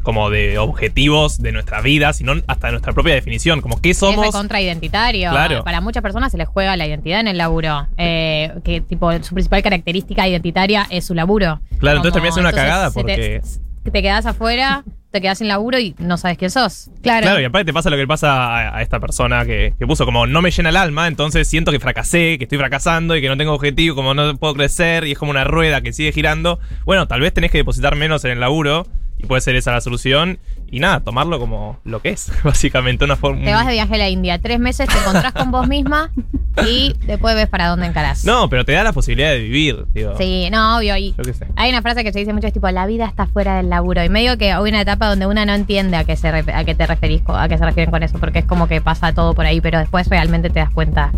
como 0.02 0.30
de 0.30 0.56
objetivos 0.58 1.42
de 1.42 1.50
nuestra 1.50 1.80
vida, 1.80 2.12
sino 2.12 2.34
hasta 2.46 2.68
de 2.68 2.74
nuestra 2.74 2.92
propia 2.92 3.12
definición, 3.14 3.60
como 3.60 3.80
qué 3.80 3.90
Es 3.90 3.98
somos. 3.98 4.30
contra 4.30 4.60
identitario. 4.60 5.30
Claro. 5.32 5.64
Para 5.64 5.80
muchas 5.80 6.00
personas 6.00 6.30
se 6.30 6.38
les 6.38 6.46
juega 6.46 6.76
la 6.76 6.86
identidad 6.86 7.18
en 7.18 7.26
el 7.26 7.38
laburo. 7.38 7.88
Eh, 7.98 8.52
que 8.62 8.80
tipo 8.80 9.10
su 9.24 9.34
principal 9.34 9.62
característica 9.64 10.28
identitaria 10.28 10.86
es 10.90 11.04
su 11.06 11.14
laburo. 11.14 11.60
Claro, 11.80 11.96
entonces 11.96 12.12
termina 12.12 12.32
siendo 12.32 12.50
una 12.50 12.56
cagada 12.56 12.90
se 12.90 12.94
te- 12.94 13.00
porque- 13.00 13.42
te, 13.90 14.02
quedas 14.02 14.26
afuera, 14.26 14.84
te 15.10 15.20
quedas 15.20 15.38
sin 15.38 15.48
laburo 15.48 15.78
y 15.78 15.94
no 15.98 16.16
sabes 16.16 16.38
quién 16.38 16.50
sos. 16.50 16.90
Claro. 17.02 17.22
Claro, 17.22 17.40
y 17.40 17.44
aparte 17.44 17.66
te 17.66 17.72
pasa 17.72 17.90
lo 17.90 17.96
que 17.96 18.02
le 18.02 18.08
pasa 18.08 18.34
a, 18.34 18.76
a 18.76 18.82
esta 18.82 19.00
persona 19.00 19.44
que, 19.44 19.74
que 19.78 19.86
puso 19.86 20.04
como 20.04 20.26
no 20.26 20.42
me 20.42 20.50
llena 20.50 20.68
el 20.68 20.76
alma, 20.76 21.06
entonces 21.08 21.48
siento 21.48 21.72
que 21.72 21.80
fracasé, 21.80 22.38
que 22.38 22.44
estoy 22.44 22.58
fracasando 22.58 23.16
y 23.16 23.20
que 23.20 23.28
no 23.28 23.36
tengo 23.36 23.52
objetivo, 23.52 23.94
como 23.94 24.14
no 24.14 24.36
puedo 24.36 24.54
crecer 24.54 25.06
y 25.06 25.12
es 25.12 25.18
como 25.18 25.30
una 25.30 25.44
rueda 25.44 25.80
que 25.80 25.92
sigue 25.92 26.12
girando. 26.12 26.58
Bueno, 26.84 27.06
tal 27.08 27.20
vez 27.20 27.32
tenés 27.32 27.50
que 27.50 27.58
depositar 27.58 27.96
menos 27.96 28.24
en 28.24 28.32
el 28.32 28.40
laburo 28.40 28.86
y 29.18 29.26
puede 29.26 29.40
ser 29.40 29.56
esa 29.56 29.72
la 29.72 29.80
solución 29.80 30.38
y 30.70 30.80
nada, 30.80 31.00
tomarlo 31.00 31.38
como 31.38 31.80
lo 31.84 32.02
que 32.02 32.10
es, 32.10 32.30
básicamente 32.44 33.04
una 33.04 33.16
forma... 33.16 33.44
Te 33.44 33.52
vas 33.52 33.66
de 33.66 33.72
viaje 33.72 33.94
a 33.94 33.98
la 33.98 34.08
India 34.08 34.40
tres 34.40 34.58
meses, 34.58 34.88
te 34.88 34.98
encontrás 34.98 35.32
con 35.32 35.50
vos 35.50 35.68
misma 35.68 36.10
y 36.68 36.94
después 37.06 37.34
ves 37.34 37.48
para 37.48 37.68
dónde 37.68 37.86
encarás. 37.86 38.24
No, 38.24 38.48
pero 38.48 38.64
te 38.64 38.72
da 38.72 38.82
la 38.84 38.92
posibilidad 38.92 39.30
de 39.30 39.38
vivir, 39.40 39.84
digo. 39.94 40.16
Sí, 40.16 40.48
no, 40.50 40.78
obvio. 40.78 40.96
Y 40.96 41.14
Yo 41.16 41.24
qué 41.24 41.34
sé. 41.34 41.46
hay 41.56 41.70
una 41.70 41.82
frase 41.82 42.02
que 42.04 42.12
se 42.12 42.18
dice 42.20 42.32
mucho, 42.32 42.46
es 42.46 42.52
tipo, 42.52 42.70
la 42.70 42.86
vida 42.86 43.06
está 43.06 43.26
fuera 43.26 43.56
del 43.56 43.68
laburo. 43.68 44.02
Y 44.04 44.08
medio 44.08 44.38
que 44.38 44.52
hay 44.52 44.68
una 44.68 44.80
etapa 44.80 45.08
donde 45.08 45.26
una 45.26 45.44
no 45.44 45.54
entiende 45.54 45.96
a 45.96 46.04
qué, 46.04 46.16
se 46.16 46.28
a 46.28 46.64
qué 46.64 46.74
te 46.74 46.86
referís, 46.86 47.22
a 47.26 47.48
qué 47.48 47.58
se 47.58 47.64
refieren 47.64 47.90
con 47.90 48.02
eso, 48.02 48.18
porque 48.18 48.38
es 48.40 48.44
como 48.46 48.68
que 48.68 48.80
pasa 48.80 49.12
todo 49.12 49.34
por 49.34 49.44
ahí, 49.46 49.60
pero 49.60 49.78
después 49.78 50.08
realmente 50.08 50.50
te 50.50 50.60
das 50.60 50.70
cuenta 50.70 51.12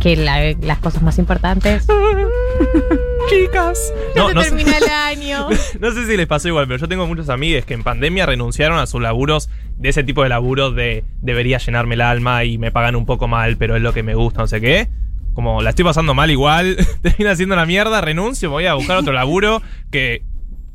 que 0.00 0.14
la- 0.16 0.52
las 0.60 0.78
cosas 0.78 1.02
más 1.02 1.18
importantes 1.18 1.86
Chicas. 3.28 3.92
No, 4.14 4.28
se 4.28 4.34
no 4.34 4.42
sé- 4.42 4.48
termina 4.50 4.78
el 4.78 4.84
año. 4.90 5.48
No 5.80 5.90
sé 5.92 6.06
si 6.06 6.16
les 6.16 6.26
pasó 6.26 6.48
igual, 6.48 6.66
pero 6.66 6.78
yo 6.78 6.88
tengo 6.88 7.06
muchos 7.06 7.28
amigos 7.28 7.64
que 7.64 7.74
en 7.74 7.82
pandemia 7.82 8.26
renunciaron 8.26 8.78
a 8.78 8.86
sus 8.86 9.00
laburos 9.00 9.48
de 9.78 9.88
ese 9.90 10.04
tipo 10.04 10.22
de 10.22 10.28
laburos 10.28 10.74
de 10.74 11.04
debería 11.20 11.58
llenarme 11.58 11.94
el 11.96 12.00
alma 12.00 12.44
y 12.44 12.58
me 12.58 12.70
pagan 12.72 12.96
un 12.96 13.06
poco 13.06 13.28
mal, 13.28 13.56
pero 13.56 13.76
es 13.76 13.82
lo 13.82 13.92
que 13.92 14.02
me 14.02 14.14
gusta, 14.14 14.40
no 14.40 14.46
sé 14.46 14.60
qué. 14.60 14.88
Como 15.34 15.60
la 15.60 15.70
estoy 15.70 15.84
pasando 15.84 16.14
mal 16.14 16.30
igual, 16.30 16.76
termina 17.02 17.32
haciendo 17.32 17.54
una 17.54 17.66
mierda, 17.66 18.00
renuncio, 18.00 18.48
voy 18.50 18.66
a 18.66 18.74
buscar 18.74 18.96
otro 18.96 19.12
laburo 19.12 19.60
que 19.90 20.22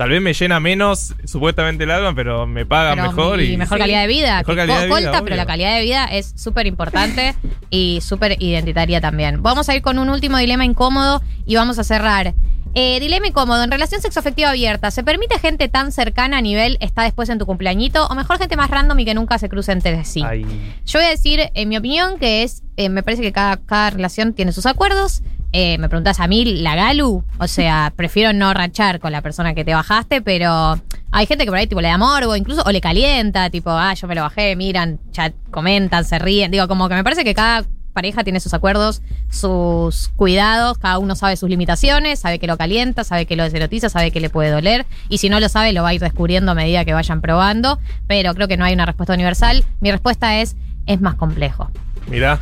tal 0.02 0.10
vez 0.10 0.20
me 0.20 0.34
llena 0.34 0.60
menos 0.60 1.14
supuestamente 1.26 1.84
el 1.84 1.92
alma, 1.92 2.16
pero 2.16 2.48
me 2.48 2.66
paga 2.66 2.96
Pero 2.96 3.04
mejor 3.04 3.40
y 3.40 3.54
y 3.54 3.58
mejor 3.58 3.78
Sí. 3.78 3.82
calidad 3.82 4.02
de 4.02 4.08
vida. 4.08 4.38
Mejor 4.40 4.56
calidad 4.56 4.80
de 4.80 4.86
vida, 4.88 4.96
colta, 4.96 5.22
pero 5.24 5.36
la 5.36 5.46
calidad 5.46 5.76
de 5.76 5.84
vida 5.84 6.06
es 6.06 6.34
súper 6.36 6.66
importante 6.66 7.36
y 7.70 8.00
súper 8.02 8.42
identitaria 8.42 9.00
también. 9.00 9.44
Vamos 9.44 9.70
a 9.70 9.76
ir 9.76 9.84
con 9.84 10.00
un 10.00 10.10
último 10.10 10.40
dilema 10.40 10.66
incómodo 10.66 11.22
y 11.46 11.54
vamos 11.54 11.78
a 11.78 11.84
cerrar. 11.84 12.34
Eh, 12.74 13.00
dilema 13.00 13.28
incómodo. 13.28 13.64
En 13.64 13.70
relación 13.70 14.02
sexoafectiva 14.02 14.50
abierta, 14.50 14.90
¿se 14.90 15.04
permite 15.04 15.38
gente 15.38 15.70
tan 15.70 15.92
cercana 15.92 16.40
a 16.40 16.42
nivel 16.42 16.80
está 16.82 17.04
después 17.04 17.30
en 17.30 17.38
tu 17.38 17.46
cumpleañito? 17.46 18.08
O 18.08 18.16
mejor 18.16 18.40
gente 18.40 18.56
más 18.56 18.72
random 18.72 18.98
y 18.98 19.06
que 19.06 19.14
nunca 19.14 19.38
se 19.38 19.50
cruce 19.50 19.72
entre 19.72 20.04
sí. 20.04 20.24
Ay. 20.26 20.44
Yo 20.88 20.98
voy 20.98 21.06
a 21.06 21.12
decir, 21.12 21.42
en 21.54 21.70
mi 21.70 21.78
opinión, 21.78 22.18
que 22.18 22.42
es, 22.42 22.64
eh, 22.78 22.90
me 22.90 23.04
parece 23.04 23.22
que 23.22 23.32
cada, 23.32 23.58
cada 23.58 23.92
relación 23.92 24.34
tiene 24.34 24.52
sus 24.52 24.66
acuerdos. 24.66 25.22
Eh, 25.54 25.78
me 25.80 25.90
preguntas 25.90 26.20
a 26.20 26.28
mí, 26.28 26.46
la 26.46 26.76
Galu, 26.76 27.24
o 27.38 27.48
sea, 27.48 27.92
prefiero 27.96 28.32
no 28.32 28.54
rachar 28.54 29.00
con 29.00 29.12
la 29.12 29.22
persona 29.22 29.54
que 29.54 29.66
te 29.66 29.74
bajaste, 29.74 30.22
pero 30.22 30.80
hay 31.12 31.26
gente 31.26 31.44
que 31.44 31.52
por 31.52 31.58
ahí 31.58 31.68
tipo 31.68 31.82
le 31.82 31.90
da 31.90 31.98
morbo, 31.98 32.36
incluso, 32.38 32.64
o 32.66 32.72
le 32.72 32.80
calienta, 32.80 33.50
tipo, 33.50 33.70
ah, 33.70 33.94
yo 33.94 34.08
me 34.08 34.16
lo 34.16 34.22
bajé, 34.22 34.56
miran, 34.56 35.00
chat, 35.12 35.34
comentan, 35.52 36.06
se 36.06 36.20
ríen. 36.20 36.52
Digo, 36.52 36.68
como 36.70 36.88
que 36.88 36.96
me 36.96 37.04
parece 37.04 37.26
que 37.26 37.34
cada 37.34 37.66
pareja 37.92 38.24
tiene 38.24 38.40
sus 38.40 38.54
acuerdos, 38.54 39.02
sus 39.30 40.10
cuidados, 40.16 40.78
cada 40.78 40.98
uno 41.00 41.16
sabe 41.16 41.36
sus 41.36 41.50
limitaciones, 41.50 42.20
sabe 42.20 42.40
que 42.40 42.48
lo 42.48 42.58
calienta, 42.58 43.04
sabe 43.04 43.26
que 43.26 43.36
lo 43.36 43.44
deserotiza, 43.44 43.90
sabe 43.90 44.12
que 44.12 44.22
le 44.22 44.30
puede 44.30 44.50
doler, 44.50 44.86
y 45.10 45.18
si 45.18 45.28
no 45.28 45.42
lo 45.42 45.50
sabe, 45.50 45.74
lo 45.74 45.84
va 45.84 45.90
a 45.90 45.94
ir 45.94 46.00
descubriendo 46.00 46.54
a 46.54 46.56
medida 46.56 46.86
que 46.86 46.94
vayan 46.94 47.20
probando, 47.20 47.80
pero 48.08 48.34
creo 48.34 48.48
que 48.48 48.56
no 48.56 48.64
hay 48.64 48.74
una 48.74 48.86
respuesta 48.86 49.14
universal. 49.14 49.66
Mi 49.82 49.92
respuesta 49.92 50.40
es, 50.40 50.56
es 50.86 51.02
más 51.02 51.16
complejo. 51.16 51.70
Mirá, 52.08 52.40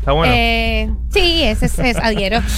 está 0.00 0.12
bueno. 0.12 0.34
Eh, 0.34 0.90
sí, 1.10 1.42
es, 1.42 1.62
es, 1.62 1.78
es. 1.78 1.96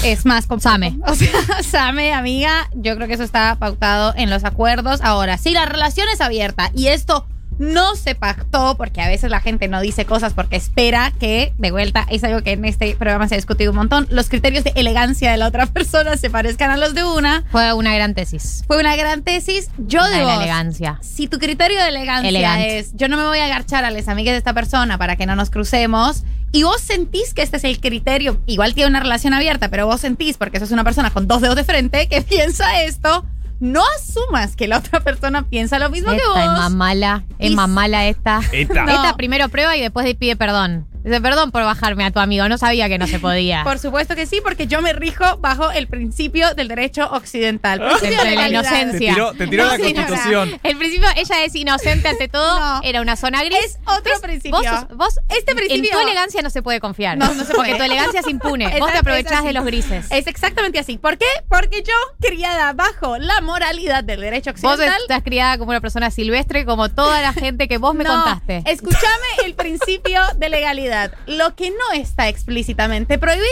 Es 0.04 0.24
más 0.24 0.46
complejo. 0.46 0.72
Same. 0.72 0.98
O 1.06 1.14
sea, 1.14 1.62
Same, 1.62 2.14
amiga, 2.14 2.70
yo 2.74 2.96
creo 2.96 3.08
que 3.08 3.14
eso 3.14 3.24
está 3.24 3.56
pautado 3.58 4.14
en 4.16 4.30
los 4.30 4.44
acuerdos. 4.44 5.00
Ahora, 5.02 5.36
si 5.36 5.50
la 5.50 5.66
relación 5.66 6.08
es 6.08 6.20
abierta 6.20 6.70
y 6.74 6.86
esto 6.86 7.26
no 7.62 7.94
se 7.94 8.14
pactó, 8.14 8.76
porque 8.76 9.00
a 9.00 9.08
veces 9.08 9.30
la 9.30 9.40
gente 9.40 9.68
no 9.68 9.80
dice 9.80 10.04
cosas 10.04 10.34
porque 10.34 10.56
espera 10.56 11.12
que, 11.18 11.54
de 11.58 11.70
vuelta, 11.70 12.04
es 12.10 12.24
algo 12.24 12.42
que 12.42 12.52
en 12.52 12.64
este 12.64 12.96
programa 12.96 13.28
se 13.28 13.36
ha 13.36 13.38
discutido 13.38 13.70
un 13.70 13.76
montón, 13.76 14.08
los 14.10 14.28
criterios 14.28 14.64
de 14.64 14.72
elegancia 14.74 15.30
de 15.30 15.36
la 15.36 15.46
otra 15.46 15.66
persona 15.72 16.16
se 16.16 16.28
parezcan 16.28 16.70
a 16.70 16.76
los 16.76 16.94
de 16.94 17.04
una. 17.04 17.44
Fue 17.52 17.72
una 17.72 17.94
gran 17.94 18.14
tesis. 18.14 18.64
Fue 18.66 18.78
una 18.78 18.96
gran 18.96 19.22
tesis. 19.22 19.70
Yo 19.78 20.04
de 20.04 20.24
la 20.24 20.36
elegancia. 20.36 20.98
si 21.02 21.28
tu 21.28 21.38
criterio 21.38 21.80
de 21.80 21.88
elegancia 21.88 22.28
Elegante. 22.28 22.78
es 22.78 22.92
yo 22.94 23.08
no 23.08 23.16
me 23.16 23.24
voy 23.24 23.38
a 23.38 23.44
agarchar 23.44 23.84
a 23.84 23.90
las 23.90 24.08
amigas 24.08 24.32
de 24.32 24.38
esta 24.38 24.52
persona 24.52 24.98
para 24.98 25.16
que 25.16 25.26
no 25.26 25.36
nos 25.36 25.50
crucemos 25.50 26.24
y 26.54 26.64
vos 26.64 26.80
sentís 26.82 27.32
que 27.32 27.42
este 27.42 27.56
es 27.56 27.64
el 27.64 27.80
criterio, 27.80 28.38
igual 28.46 28.74
tiene 28.74 28.90
una 28.90 29.00
relación 29.00 29.32
abierta, 29.32 29.68
pero 29.68 29.86
vos 29.86 30.02
sentís 30.02 30.36
porque 30.36 30.60
sos 30.60 30.70
una 30.70 30.84
persona 30.84 31.10
con 31.10 31.26
dos 31.26 31.40
dedos 31.40 31.56
de 31.56 31.64
frente 31.64 32.08
que 32.08 32.20
piensa 32.28 32.82
esto, 32.82 33.24
no 33.62 33.80
asumas 33.96 34.56
que 34.56 34.66
la 34.66 34.78
otra 34.78 34.98
persona 35.00 35.42
piensa 35.48 35.78
lo 35.78 35.88
mismo 35.88 36.10
que 36.10 36.16
Esta 36.16 36.28
vos. 36.30 36.38
es 36.40 36.46
más 36.46 36.70
mala, 36.72 37.22
es 37.38 37.52
Y- 37.52 37.54
más 37.54 37.68
mala 37.68 38.06
esta. 38.06 38.40
Esta. 38.52 38.84
No. 38.84 38.90
Esta 38.92 39.16
primero 39.16 39.48
prueba 39.48 39.76
y 39.76 39.80
después 39.80 40.12
pide 40.16 40.34
perdón. 40.36 40.86
Dice, 41.04 41.20
perdón 41.20 41.50
por 41.50 41.62
bajarme 41.64 42.04
a 42.04 42.10
tu 42.10 42.20
amigo, 42.20 42.48
no 42.48 42.58
sabía 42.58 42.88
que 42.88 42.98
no 42.98 43.06
se 43.06 43.18
podía. 43.18 43.64
Por 43.64 43.78
supuesto 43.78 44.14
que 44.14 44.26
sí, 44.26 44.40
porque 44.42 44.66
yo 44.68 44.80
me 44.82 44.92
rijo 44.92 45.36
bajo 45.38 45.70
el 45.72 45.88
principio 45.88 46.54
del 46.54 46.68
derecho 46.68 47.08
occidental. 47.10 47.80
Principio 47.80 48.22
De 48.24 48.36
la 48.36 48.48
inocencia. 48.48 48.92
Te 48.92 49.14
tiró, 49.14 49.32
te 49.32 49.46
tiró 49.48 49.64
No, 49.64 49.70
la 49.70 49.76
señora. 49.78 50.06
constitución. 50.06 50.60
El 50.62 50.76
principio, 50.78 51.08
ella 51.16 51.44
es 51.44 51.54
inocente 51.56 52.08
ante 52.08 52.28
todo, 52.28 52.58
No. 52.60 52.80
era 52.84 53.00
una 53.00 53.16
zona 53.16 53.42
gris. 53.42 53.58
Es 53.64 53.78
otro 53.84 54.12
¿Ves? 54.12 54.20
principio. 54.20 54.60
Vos, 54.94 55.18
Este 55.28 55.54
principio- 55.56 55.90
En 55.90 55.90
tu 55.90 55.98
elegancia 56.08 56.40
no 56.42 56.50
se 56.50 56.62
puede 56.62 56.78
confiar. 56.78 57.18
No, 57.18 57.26
no 57.34 57.44
se 57.44 57.52
Porque 57.52 57.72
puede. 57.72 57.76
tu 57.78 57.82
elegancia 57.82 58.20
es 58.20 58.28
impune. 58.28 58.66
vos 58.78 58.92
te 58.92 58.98
aprovechás 58.98 59.42
de 59.44 59.52
los 59.52 59.64
grises. 59.64 60.06
Es 60.10 60.26
exactamente 60.28 60.78
así. 60.78 60.98
¿Por 60.98 61.18
qué? 61.18 61.26
Porque 61.48 61.82
yo, 61.82 61.94
criada 62.20 62.72
bajo 62.74 63.18
la 63.18 63.40
moralidad 63.40 64.04
del 64.04 64.20
derecho 64.20 64.52
vos 64.52 64.62
occidental. 64.72 65.00
estás 65.02 65.22
criada 65.24 65.58
como 65.58 65.70
una 65.70 65.80
persona 65.80 66.10
silvestre, 66.10 66.64
como 66.64 66.88
toda 66.90 67.20
la 67.22 67.32
gente 67.32 67.66
que 67.66 67.78
vos 67.78 67.94
me 67.94 68.04
no, 68.04 68.12
contaste. 68.14 68.62
Escúchame 68.66 69.26
el 69.44 69.54
principio 69.54 70.20
de 70.36 70.48
legalidad. 70.48 70.91
Lo 71.26 71.54
que 71.56 71.70
no 71.70 71.92
está 71.94 72.28
explícitamente 72.28 73.18
prohibido 73.18 73.48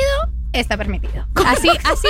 está 0.52 0.76
permitido. 0.76 1.26
Así, 1.46 1.68
así, 1.84 2.08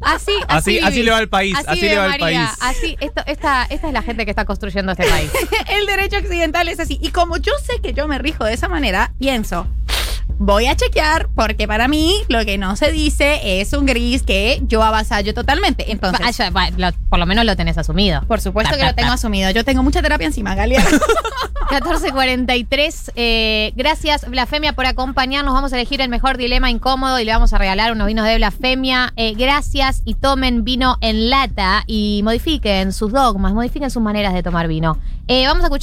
así, 0.00 0.32
Así- 0.48 0.78
así 0.80 1.02
le 1.02 1.10
va 1.10 1.18
al 1.18 1.28
país, 1.28 1.56
así 1.66 1.80
le 1.82 1.98
va 1.98 2.04
al 2.12 2.18
país. 2.18 2.38
Así, 2.60 2.96
esto, 3.00 3.22
esta, 3.26 3.64
esta 3.64 3.86
es 3.88 3.92
la 3.92 4.02
gente 4.02 4.24
que 4.24 4.30
está 4.30 4.44
construyendo 4.44 4.92
este 4.92 5.06
país. 5.08 5.30
el 5.68 5.86
derecho 5.86 6.16
occidental 6.16 6.68
es 6.68 6.80
así. 6.80 6.98
Y 7.02 7.10
como 7.10 7.36
yo 7.36 7.52
sé 7.64 7.80
que 7.82 7.92
yo 7.92 8.08
me 8.08 8.18
rijo 8.18 8.44
de 8.44 8.54
esa 8.54 8.68
manera, 8.68 9.12
pienso. 9.18 9.66
Voy 10.38 10.66
a 10.66 10.74
chequear 10.76 11.28
porque 11.34 11.68
para 11.68 11.86
mí 11.88 12.14
lo 12.28 12.44
que 12.44 12.58
no 12.58 12.74
se 12.76 12.90
dice 12.90 13.60
es 13.60 13.72
un 13.72 13.86
gris 13.86 14.22
que 14.24 14.60
yo 14.66 14.82
avasallo 14.82 15.34
totalmente. 15.34 15.92
Entonces, 15.92 16.36
ya, 16.36 16.50
va, 16.50 16.70
lo- 16.70 16.90
por 17.08 17.18
lo 17.18 17.26
menos 17.26 17.44
lo 17.44 17.54
tenés 17.56 17.78
asumido. 17.78 18.22
por 18.26 18.40
supuesto 18.40 18.70
Ta, 18.72 18.76
que 18.76 18.82
ta, 18.82 18.88
lo 18.90 18.94
tengo 18.94 19.08
ta. 19.08 19.14
asumido. 19.14 19.50
Yo 19.50 19.64
tengo 19.64 19.82
mucha 19.82 20.02
terapia 20.02 20.26
encima, 20.26 20.54
Galia. 20.54 20.82
1443. 21.70 23.12
eh, 23.16 23.72
gracias, 23.76 24.28
Blasfemia, 24.28 24.72
por 24.74 24.86
acompañarnos. 24.86 25.54
Vamos 25.54 25.72
a 25.72 25.76
elegir 25.76 26.00
el 26.00 26.08
mejor 26.08 26.36
dilema 26.36 26.70
incómodo 26.70 27.18
y 27.18 27.24
le 27.24 27.32
vamos 27.32 27.52
a 27.52 27.58
regalar 27.58 27.92
unos 27.92 28.06
vinos 28.06 28.26
de 28.26 28.36
Blasfemia. 28.36 29.12
Eh, 29.16 29.34
gracias 29.34 30.02
y 30.04 30.14
tomen 30.14 30.64
vino 30.64 30.98
en 31.00 31.30
lata 31.30 31.84
y 31.86 32.20
modifiquen 32.24 32.92
sus 32.92 33.12
dogmas, 33.12 33.52
modifiquen 33.54 33.90
sus 33.90 34.02
maneras 34.02 34.34
de 34.34 34.42
tomar 34.42 34.68
vino. 34.68 34.98
Eh, 35.28 35.46
vamos 35.46 35.62
a 35.62 35.66
escuchar. 35.66 35.80